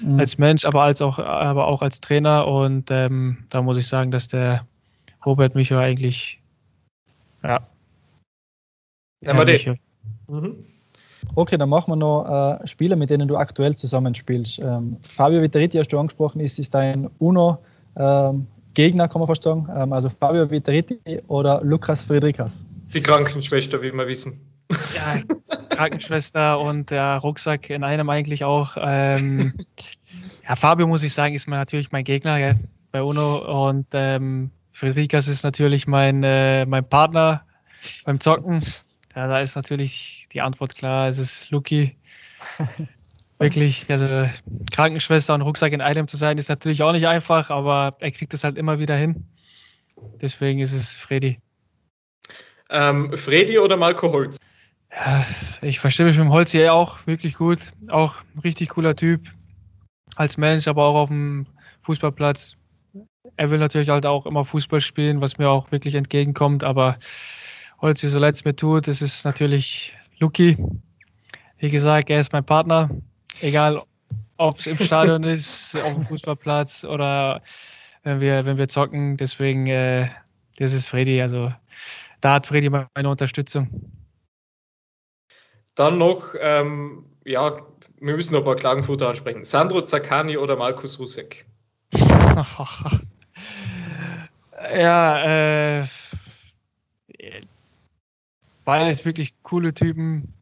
[0.00, 0.20] mhm.
[0.20, 2.46] als Mensch, aber als auch, aber auch als Trainer.
[2.46, 4.66] Und ähm, da muss ich sagen, dass der
[5.26, 6.40] Robert Micho eigentlich,
[7.42, 7.60] ja.
[9.22, 9.34] Ja
[10.28, 10.56] mhm.
[11.34, 14.58] Okay, dann machen wir noch äh, Spieler, mit denen du aktuell zusammenspielst.
[14.58, 17.58] Ähm, Fabio Vitteritti hast du angesprochen, ist, ist dein UNO
[17.96, 19.66] ähm, Gegner, kann man fast sagen.
[19.74, 22.66] Ähm, also Fabio Vitteritti oder Lukas Friedrichs.
[22.94, 24.40] Die Krankenschwester, wie wir wissen.
[24.94, 25.20] Ja,
[25.70, 28.76] Krankenschwester und der Rucksack in einem eigentlich auch.
[28.80, 29.52] Ähm,
[30.48, 32.58] ja, Fabio, muss ich sagen, ist natürlich mein Gegner gell,
[32.92, 37.44] bei UNO und ähm, Friedrichs ist natürlich mein, äh, mein Partner
[38.04, 38.62] beim Zocken.
[39.16, 41.96] Ja, da ist natürlich die Antwort klar, es ist Luki.
[43.40, 44.28] Wirklich, also
[44.72, 48.32] Krankenschwester und Rucksack in einem zu sein, ist natürlich auch nicht einfach, aber er kriegt
[48.32, 49.24] es halt immer wieder hin.
[50.20, 51.40] Deswegen ist es Freddy.
[52.70, 54.38] Ähm, Freddy oder Marco Holz?
[54.90, 55.24] Ja,
[55.62, 57.58] ich verstehe mich mit dem Holz hier auch wirklich gut.
[57.88, 59.20] Auch ein richtig cooler Typ.
[60.16, 61.46] Als Mensch, aber auch auf dem
[61.82, 62.56] Fußballplatz.
[63.36, 66.62] Er will natürlich halt auch immer Fußball spielen, was mir auch wirklich entgegenkommt.
[66.62, 66.98] Aber
[67.80, 70.56] Holz, so leid es mir tut, das ist natürlich Luki.
[71.58, 72.88] Wie gesagt, er ist mein Partner.
[73.40, 73.80] Egal,
[74.36, 77.42] ob es im Stadion ist, auf dem Fußballplatz oder
[78.04, 79.16] wenn wir, wenn wir zocken.
[79.16, 80.08] Deswegen, äh,
[80.58, 81.20] das ist Freddy.
[81.20, 81.52] Also
[82.24, 83.68] da hat Freddy meine Unterstützung.
[85.74, 87.60] Dann noch, ähm, ja,
[88.00, 89.44] wir müssen noch ein paar Klagenfutter ansprechen.
[89.44, 91.44] Sandro Zaccani oder Markus Rusek?
[94.74, 95.86] ja, äh,
[98.64, 100.32] beides wirklich coole Typen.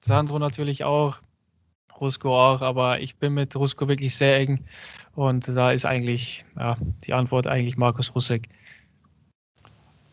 [0.00, 1.16] Sandro natürlich auch,
[1.98, 4.62] Rusko auch, aber ich bin mit Rusko wirklich sehr eng
[5.14, 8.50] und da ist eigentlich ja, die Antwort eigentlich Markus Rusek.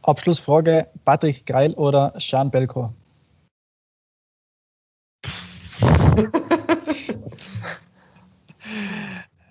[0.08, 2.93] Abschlussfrage: Patrick Greil oder Sean Belko?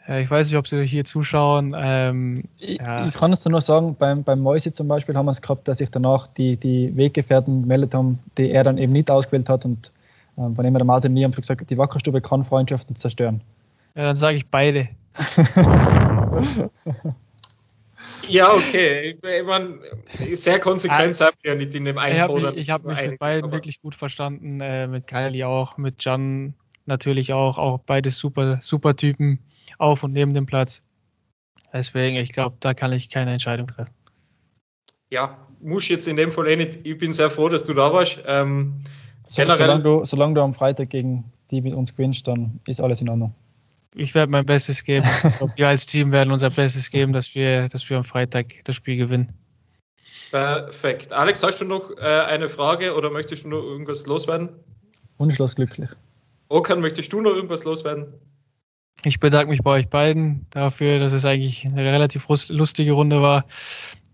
[0.08, 1.74] ich weiß nicht, ob Sie hier zuschauen.
[1.76, 3.08] Ähm, ich, ja.
[3.08, 5.78] ich, kann es nur sagen, beim, beim Mäuse zum Beispiel haben wir es gehabt, dass
[5.78, 9.64] sich danach die, die Weggefährten gemeldet haben, die er dann eben nicht ausgewählt hat.
[9.64, 9.92] Und
[10.38, 13.40] ähm, von dem der Martin mir haben gesagt, die Wackerstube kann Freundschaften zerstören.
[13.94, 14.88] Ja, dann sage ich beide.
[18.28, 19.18] Ja, okay.
[19.22, 19.80] Ich meine,
[20.32, 23.18] sehr konsequent seid ihr ja nicht in dem einen Ich habe mich, hab mich mit
[23.18, 23.52] beiden aber.
[23.52, 24.60] wirklich gut verstanden.
[24.60, 26.54] Äh, mit Kylie auch, mit Jan
[26.86, 27.58] natürlich auch.
[27.58, 29.38] Auch beide super, super Typen
[29.78, 30.82] auf und neben dem Platz.
[31.72, 33.92] Deswegen, ich glaube, da kann ich keine Entscheidung treffen.
[35.10, 36.78] Ja, muss jetzt in dem Fall eh nicht.
[36.84, 38.22] Ich bin sehr froh, dass du da warst.
[38.26, 38.82] Ähm,
[39.34, 43.00] Generell, solange, du, solange du am Freitag gegen die mit uns gewinnst, dann ist alles
[43.00, 43.34] in Ordnung.
[43.94, 45.06] Ich werde mein Bestes geben.
[45.56, 48.96] wir als Team werden unser Bestes geben, dass wir, dass wir am Freitag das Spiel
[48.96, 49.32] gewinnen.
[50.30, 51.12] Perfekt.
[51.12, 54.48] Alex, hast du noch äh, eine Frage oder möchtest du noch irgendwas loswerden?
[55.18, 55.88] Wunschlos glücklich.
[56.48, 58.06] Okan, möchtest du noch irgendwas loswerden?
[59.04, 63.44] Ich bedanke mich bei euch beiden dafür, dass es eigentlich eine relativ lustige Runde war.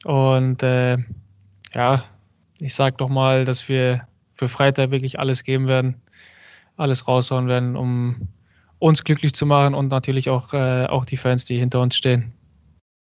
[0.05, 0.99] Und äh,
[1.75, 2.05] ja,
[2.59, 6.03] ich sage doch mal, dass wir für Freitag wirklich alles geben werden,
[6.77, 8.29] alles raushauen werden, um
[8.81, 12.33] uns glücklich zu machen und natürlich auch, äh, auch die Fans, die hinter uns stehen.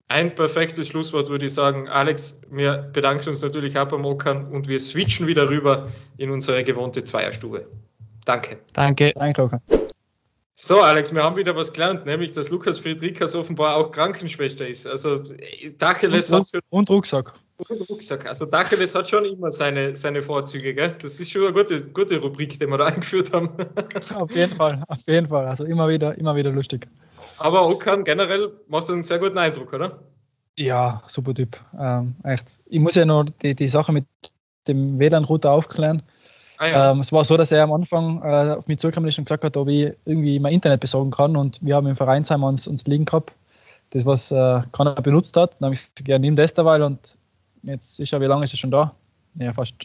[0.10, 1.88] Ein perfektes Schlusswort würde ich sagen.
[1.90, 6.64] Alex, wir bedanken uns natürlich auch beim Okan und wir switchen wieder rüber in unsere
[6.64, 7.68] gewohnte Zweierstube.
[8.26, 8.60] Danke.
[8.74, 9.12] Danke.
[9.16, 9.62] Danke, Okan.
[10.60, 14.88] So, Alex, wir haben wieder was gelernt, nämlich dass Lukas Friedrichs offenbar auch Krankenschwester ist.
[14.88, 15.22] Also
[15.78, 16.64] Dacheles und, hat.
[16.70, 17.34] Und Rucksack.
[17.58, 18.28] Und Rucksack.
[18.28, 20.96] Also Dacheles hat schon immer seine, seine Vorzüge, gell?
[21.02, 23.50] Das ist schon eine gute, gute Rubrik, die wir da eingeführt haben.
[24.14, 25.48] Auf jeden Fall, auf jeden Fall.
[25.48, 26.88] Also immer wieder, immer wieder lustig.
[27.40, 30.00] Aber Okan generell macht einen sehr guten Eindruck, oder?
[30.58, 31.60] Ja, super Typ.
[31.80, 32.60] Ähm, echt.
[32.66, 34.06] Ich muss ja noch die, die Sache mit
[34.68, 36.02] dem WLAN-Router aufklären.
[36.58, 36.92] Ah, ja.
[36.92, 39.58] ähm, es war so, dass er am Anfang äh, auf mich ist und gesagt hat,
[39.58, 41.36] ob ich irgendwie mein Internet besorgen kann.
[41.36, 43.34] Und wir haben im Vereinsheim uns, uns liegen gehabt,
[43.92, 45.56] das, was äh, keiner benutzt hat.
[45.60, 46.84] Dann habe ich gesagt, ja, nimm das dabei.
[46.84, 47.18] Und
[47.64, 48.96] jetzt ist er, wie lange ist er schon da?
[49.40, 49.76] Ja, fast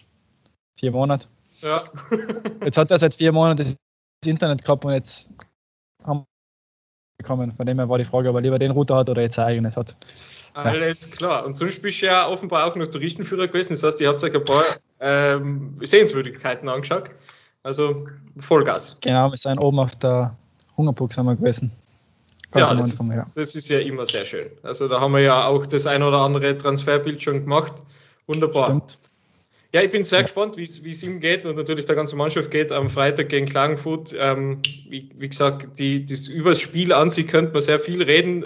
[0.78, 1.26] vier Monate.
[1.60, 1.82] Ja.
[2.64, 3.76] jetzt hat er seit vier Monaten das
[4.26, 5.30] Internet gehabt und jetzt
[6.04, 6.24] haben
[7.22, 7.52] bekommen.
[7.52, 9.46] Von dem her war die Frage, ob er lieber den Router hat oder jetzt sein
[9.46, 9.96] eigenes hat.
[10.54, 11.16] Alles ja.
[11.16, 11.46] klar.
[11.46, 13.74] Und sonst bist du ja offenbar auch noch Touristenführer gewesen.
[13.74, 14.62] Das heißt, ihr habt euch ein paar
[15.00, 17.10] ähm, Sehenswürdigkeiten angeschaut.
[17.62, 18.06] Also
[18.38, 18.98] Vollgas.
[19.00, 20.36] Genau, wir sind oben auf der
[20.76, 21.70] Hungerburg sind wir gewesen.
[22.52, 23.26] Ganz ja, das, Anfang, ist, ja.
[23.34, 24.50] das ist ja immer sehr schön.
[24.62, 27.72] Also da haben wir ja auch das ein oder andere Transferbild schon gemacht.
[28.26, 28.66] Wunderbar.
[28.66, 28.98] Stimmt.
[29.74, 30.22] Ja, ich bin sehr ja.
[30.24, 34.14] gespannt, wie es ihm geht und natürlich der ganze Mannschaft geht am Freitag gegen Klagenfurt.
[34.18, 38.02] Ähm, wie, wie, gesagt, die, das, über das Spiel an sich könnte man sehr viel
[38.02, 38.44] reden.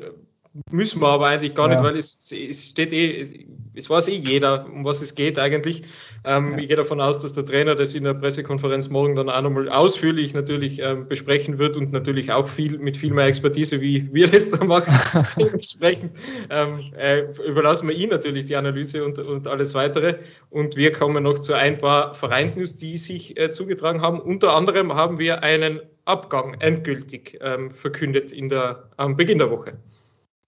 [0.70, 1.74] Müssen wir aber eigentlich gar ja.
[1.74, 3.32] nicht, weil es, es steht eh, es,
[3.74, 5.82] es, weiß eh jeder, um was es geht eigentlich.
[6.24, 6.59] Ähm, ja.
[6.59, 9.68] Ich gehe davon aus, dass der Trainer das in der Pressekonferenz morgen dann auch nochmal
[9.68, 14.28] ausführlich natürlich ähm, besprechen wird und natürlich auch viel mit viel mehr Expertise, wie wir
[14.28, 14.92] das da machen,
[15.52, 16.11] besprechen.
[16.50, 20.14] Ähm, äh, überlassen wir ihm natürlich die Analyse und, und alles weitere.
[20.50, 24.20] Und wir kommen noch zu ein paar Vereinsnews, die sich äh, zugetragen haben.
[24.20, 29.76] Unter anderem haben wir einen Abgang endgültig ähm, verkündet in der, am Beginn der Woche.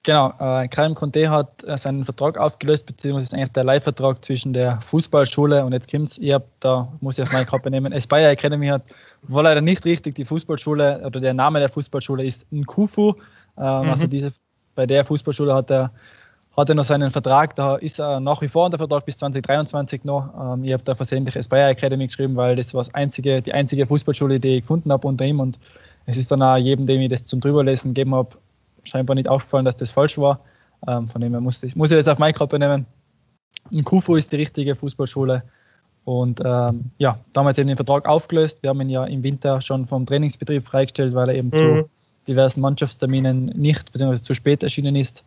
[0.05, 4.53] Genau, äh, Karim Conte hat äh, seinen Vertrag aufgelöst, beziehungsweise ist eigentlich der Leihvertrag zwischen
[4.53, 8.29] der Fußballschule und jetzt kommt's, ihr habt da, muss ich auf meine Kappe nehmen, Aspire
[8.29, 8.83] Academy hat,
[9.25, 13.15] war leider nicht richtig, die Fußballschule oder der Name der Fußballschule ist Nkufu,
[13.57, 13.91] also mhm.
[13.91, 14.33] also diese,
[14.75, 15.91] bei der Fußballschule hat er,
[16.57, 20.05] hat er noch seinen Vertrag, da ist er nach wie vor unter Vertrag bis 2023
[20.05, 20.55] noch.
[20.55, 23.87] Ähm, ich habe da versehentlich Aspire Academy geschrieben, weil das war das einzige, die einzige
[23.87, 25.41] Fußballschule, die ich gefunden habe unter ihm.
[25.41, 25.59] Und
[26.07, 28.31] es ist dann auch jedem, dem ich das zum Drüberlesen gegeben habe,
[28.85, 30.41] scheinbar nicht aufgefallen, dass das falsch war.
[30.87, 32.87] Ähm, von dem her muss ich, muss ich das auf meine Kappe nehmen.
[33.71, 35.43] In Kufu ist die richtige Fußballschule.
[36.05, 38.63] Und ähm, ja, damals eben den Vertrag aufgelöst.
[38.63, 41.57] Wir haben ihn ja im Winter schon vom Trainingsbetrieb freigestellt, weil er eben mhm.
[41.57, 41.91] zu
[42.27, 44.17] diversen Mannschaftsterminen nicht bzw.
[44.23, 45.25] zu spät erschienen ist.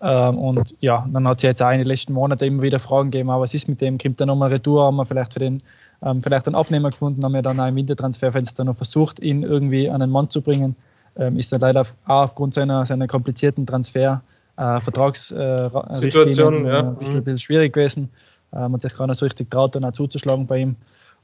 [0.00, 2.78] Ähm, und ja, dann hat es ja jetzt auch in den letzten Monaten immer wieder
[2.78, 3.98] Fragen gegeben, aber was ist mit dem?
[3.98, 4.84] Kommt er nochmal Retour?
[4.84, 5.62] Haben wir vielleicht für den
[6.02, 7.24] ähm, vielleicht einen Abnehmer gefunden?
[7.24, 10.76] Haben wir dann auch im Wintertransferfenster noch versucht, ihn irgendwie an einen Mann zu bringen?
[11.18, 14.22] Ähm, ist er leider auch aufgrund seiner, seiner komplizierten Transfer,
[14.56, 16.80] äh, Vertragssituation äh, ja.
[16.80, 18.10] ein, bisschen, ein bisschen schwierig gewesen.
[18.52, 20.76] Äh, man hat sich gar nicht so richtig traut, dann auch zuzuschlagen bei ihm.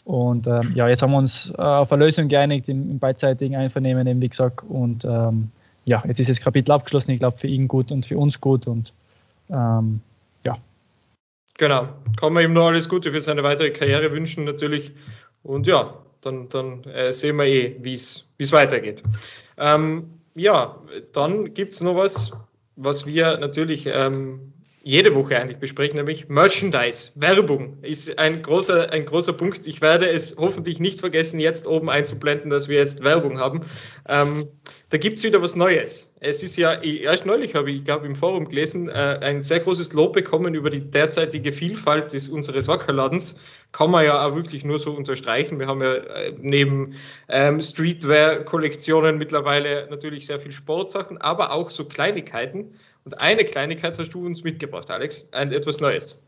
[0.05, 3.57] Und ähm, ja, jetzt haben wir uns äh, auf eine Lösung geeinigt im, im beidseitigen
[3.57, 4.63] Einvernehmen, eben wie gesagt.
[4.69, 5.51] Und ähm,
[5.87, 7.13] ja, jetzt ist das Kapitel abgeschlossen.
[7.13, 8.67] Ich glaube, für ihn gut und für uns gut.
[8.67, 8.93] Und
[9.49, 10.01] ähm,
[10.45, 10.57] ja.
[11.57, 11.89] Genau.
[12.19, 14.93] Kann man ihm nur alles Gute für seine weitere Karriere wünschen, natürlich.
[15.43, 19.03] Und ja, dann, dann äh, sehen wir eh, wie es weitergeht.
[19.59, 20.81] Ähm, ja,
[21.13, 22.33] dann gibt es noch was,
[22.77, 24.53] was wir natürlich ähm,
[24.83, 29.67] jede Woche eigentlich besprechen, nämlich Merchandise, Werbung ist ein großer, ein großer Punkt.
[29.67, 33.61] Ich werde es hoffentlich nicht vergessen, jetzt oben einzublenden, dass wir jetzt Werbung haben.
[34.09, 34.47] Ähm,
[34.95, 36.09] da gibt es wieder was Neues.
[36.21, 39.93] Es ist ja, erst neulich habe ich, glaube, im Forum gelesen, äh, ein sehr großes
[39.93, 43.41] Lob bekommen über die derzeitige Vielfalt des, unseres Wackerladens.
[43.73, 45.59] Kann man ja auch wirklich nur so unterstreichen.
[45.59, 46.95] Wir haben ja äh, neben
[47.29, 52.73] ähm, Streetwear-Kollektionen mittlerweile natürlich sehr viel Sportsachen, aber auch so Kleinigkeiten.
[53.05, 56.23] Und eine Kleinigkeit hast du uns mitgebracht, Alex, ein, etwas Neues.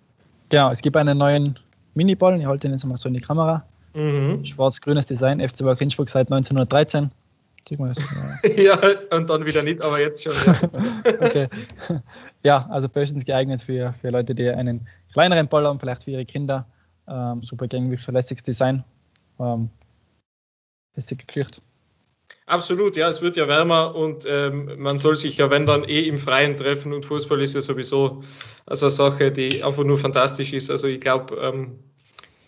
[0.49, 1.57] Genau, es gibt einen neuen
[1.95, 2.41] Miniballen.
[2.41, 3.65] Ich halte ihn jetzt mal so in die Kamera.
[3.95, 4.45] Mhm.
[4.45, 7.13] Schwarz-grünes Design, FC Innsbruck seit 1913.
[8.57, 8.79] ja,
[9.11, 10.33] und dann wieder nicht, aber jetzt schon.
[10.33, 11.49] Ja, okay.
[12.45, 16.25] ja also bestens geeignet für, für Leute, die einen kleineren Ball haben, vielleicht für ihre
[16.25, 16.67] Kinder.
[17.09, 18.85] Ähm, super gängig, lässiges Design.
[19.41, 19.71] Ähm,
[20.95, 21.61] lässige Geschichte.
[22.47, 26.03] Absolut, ja, es wird ja wärmer und ähm, man soll sich ja, wenn dann, eh
[26.03, 28.23] im Freien treffen und Fußball ist ja sowieso
[28.67, 30.71] also eine Sache, die einfach nur fantastisch ist.
[30.71, 31.79] Also ich glaube, ähm,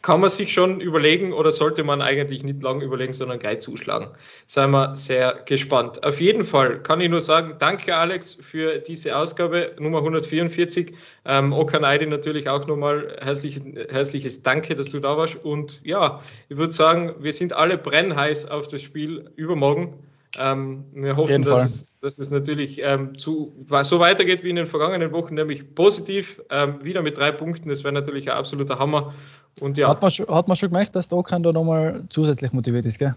[0.09, 4.09] kann man sich schon überlegen oder sollte man eigentlich nicht lang überlegen, sondern gleich zuschlagen.
[4.47, 6.03] Seien wir sehr gespannt.
[6.03, 10.95] Auf jeden Fall kann ich nur sagen, danke Alex für diese Ausgabe Nummer 144.
[11.27, 15.45] Ähm, Okan Eidi natürlich auch nochmal herzlich, herzliches Danke, dass du da warst.
[15.45, 19.93] Und ja, ich würde sagen, wir sind alle brennheiß auf das Spiel übermorgen.
[20.39, 23.53] Ähm, wir hoffen, dass es, dass es, natürlich ähm, zu,
[23.83, 27.69] so weitergeht wie in den vergangenen Wochen, nämlich positiv, ähm, wieder mit drei Punkten.
[27.69, 29.15] Das wäre natürlich ein absoluter Hammer.
[29.61, 29.89] Und ja.
[29.89, 32.99] Hat man, schon, hat man schon gemerkt, dass der Okan da nochmal zusätzlich motiviert ist,
[32.99, 33.15] gell?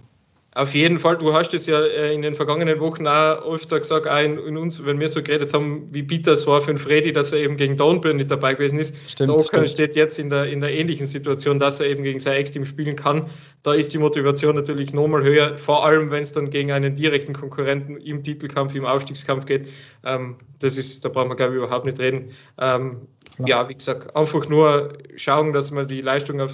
[0.54, 4.06] Auf jeden Fall, du hast es ja äh, in den vergangenen Wochen auch öfter gesagt,
[4.06, 6.78] auch in, in, uns, wenn wir so geredet haben, wie bitter es war für den
[6.78, 8.94] Freddy, dass er eben gegen Dornbirn nicht dabei gewesen ist.
[9.10, 12.20] Stimmt, der Okan steht jetzt in der, in der ähnlichen Situation, dass er eben gegen
[12.20, 13.30] sein Ex-Team spielen kann.
[13.64, 17.32] Da ist die Motivation natürlich nochmal höher, vor allem wenn es dann gegen einen direkten
[17.32, 19.70] Konkurrenten im Titelkampf, im Aufstiegskampf geht.
[20.04, 22.32] Ähm, das ist, da brauchen wir, glaube ich, überhaupt nicht reden.
[22.60, 23.08] Ähm,
[23.46, 26.48] ja, wie gesagt, einfach nur schauen, dass wir die Leistung äh,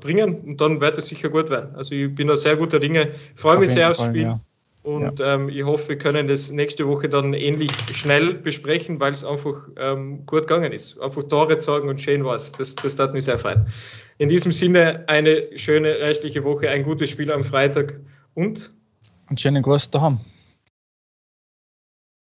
[0.00, 1.74] bringen und dann wird es sicher gut werden.
[1.74, 4.22] Also ich bin da sehr guter Dinge, freue mich sehr aufs Spiel.
[4.22, 4.40] Ja.
[4.82, 5.34] Und ja.
[5.34, 9.68] ähm, ich hoffe, wir können das nächste Woche dann ähnlich schnell besprechen, weil es einfach
[9.76, 11.00] ähm, gut gegangen ist.
[11.00, 12.50] Einfach Tore zeigen und schön war es.
[12.52, 13.64] Das, das tat mich sehr freuen.
[14.18, 18.00] In diesem Sinne eine schöne restliche Woche, ein gutes Spiel am Freitag
[18.34, 18.72] und
[19.28, 20.18] einen schönen Gruß daheim.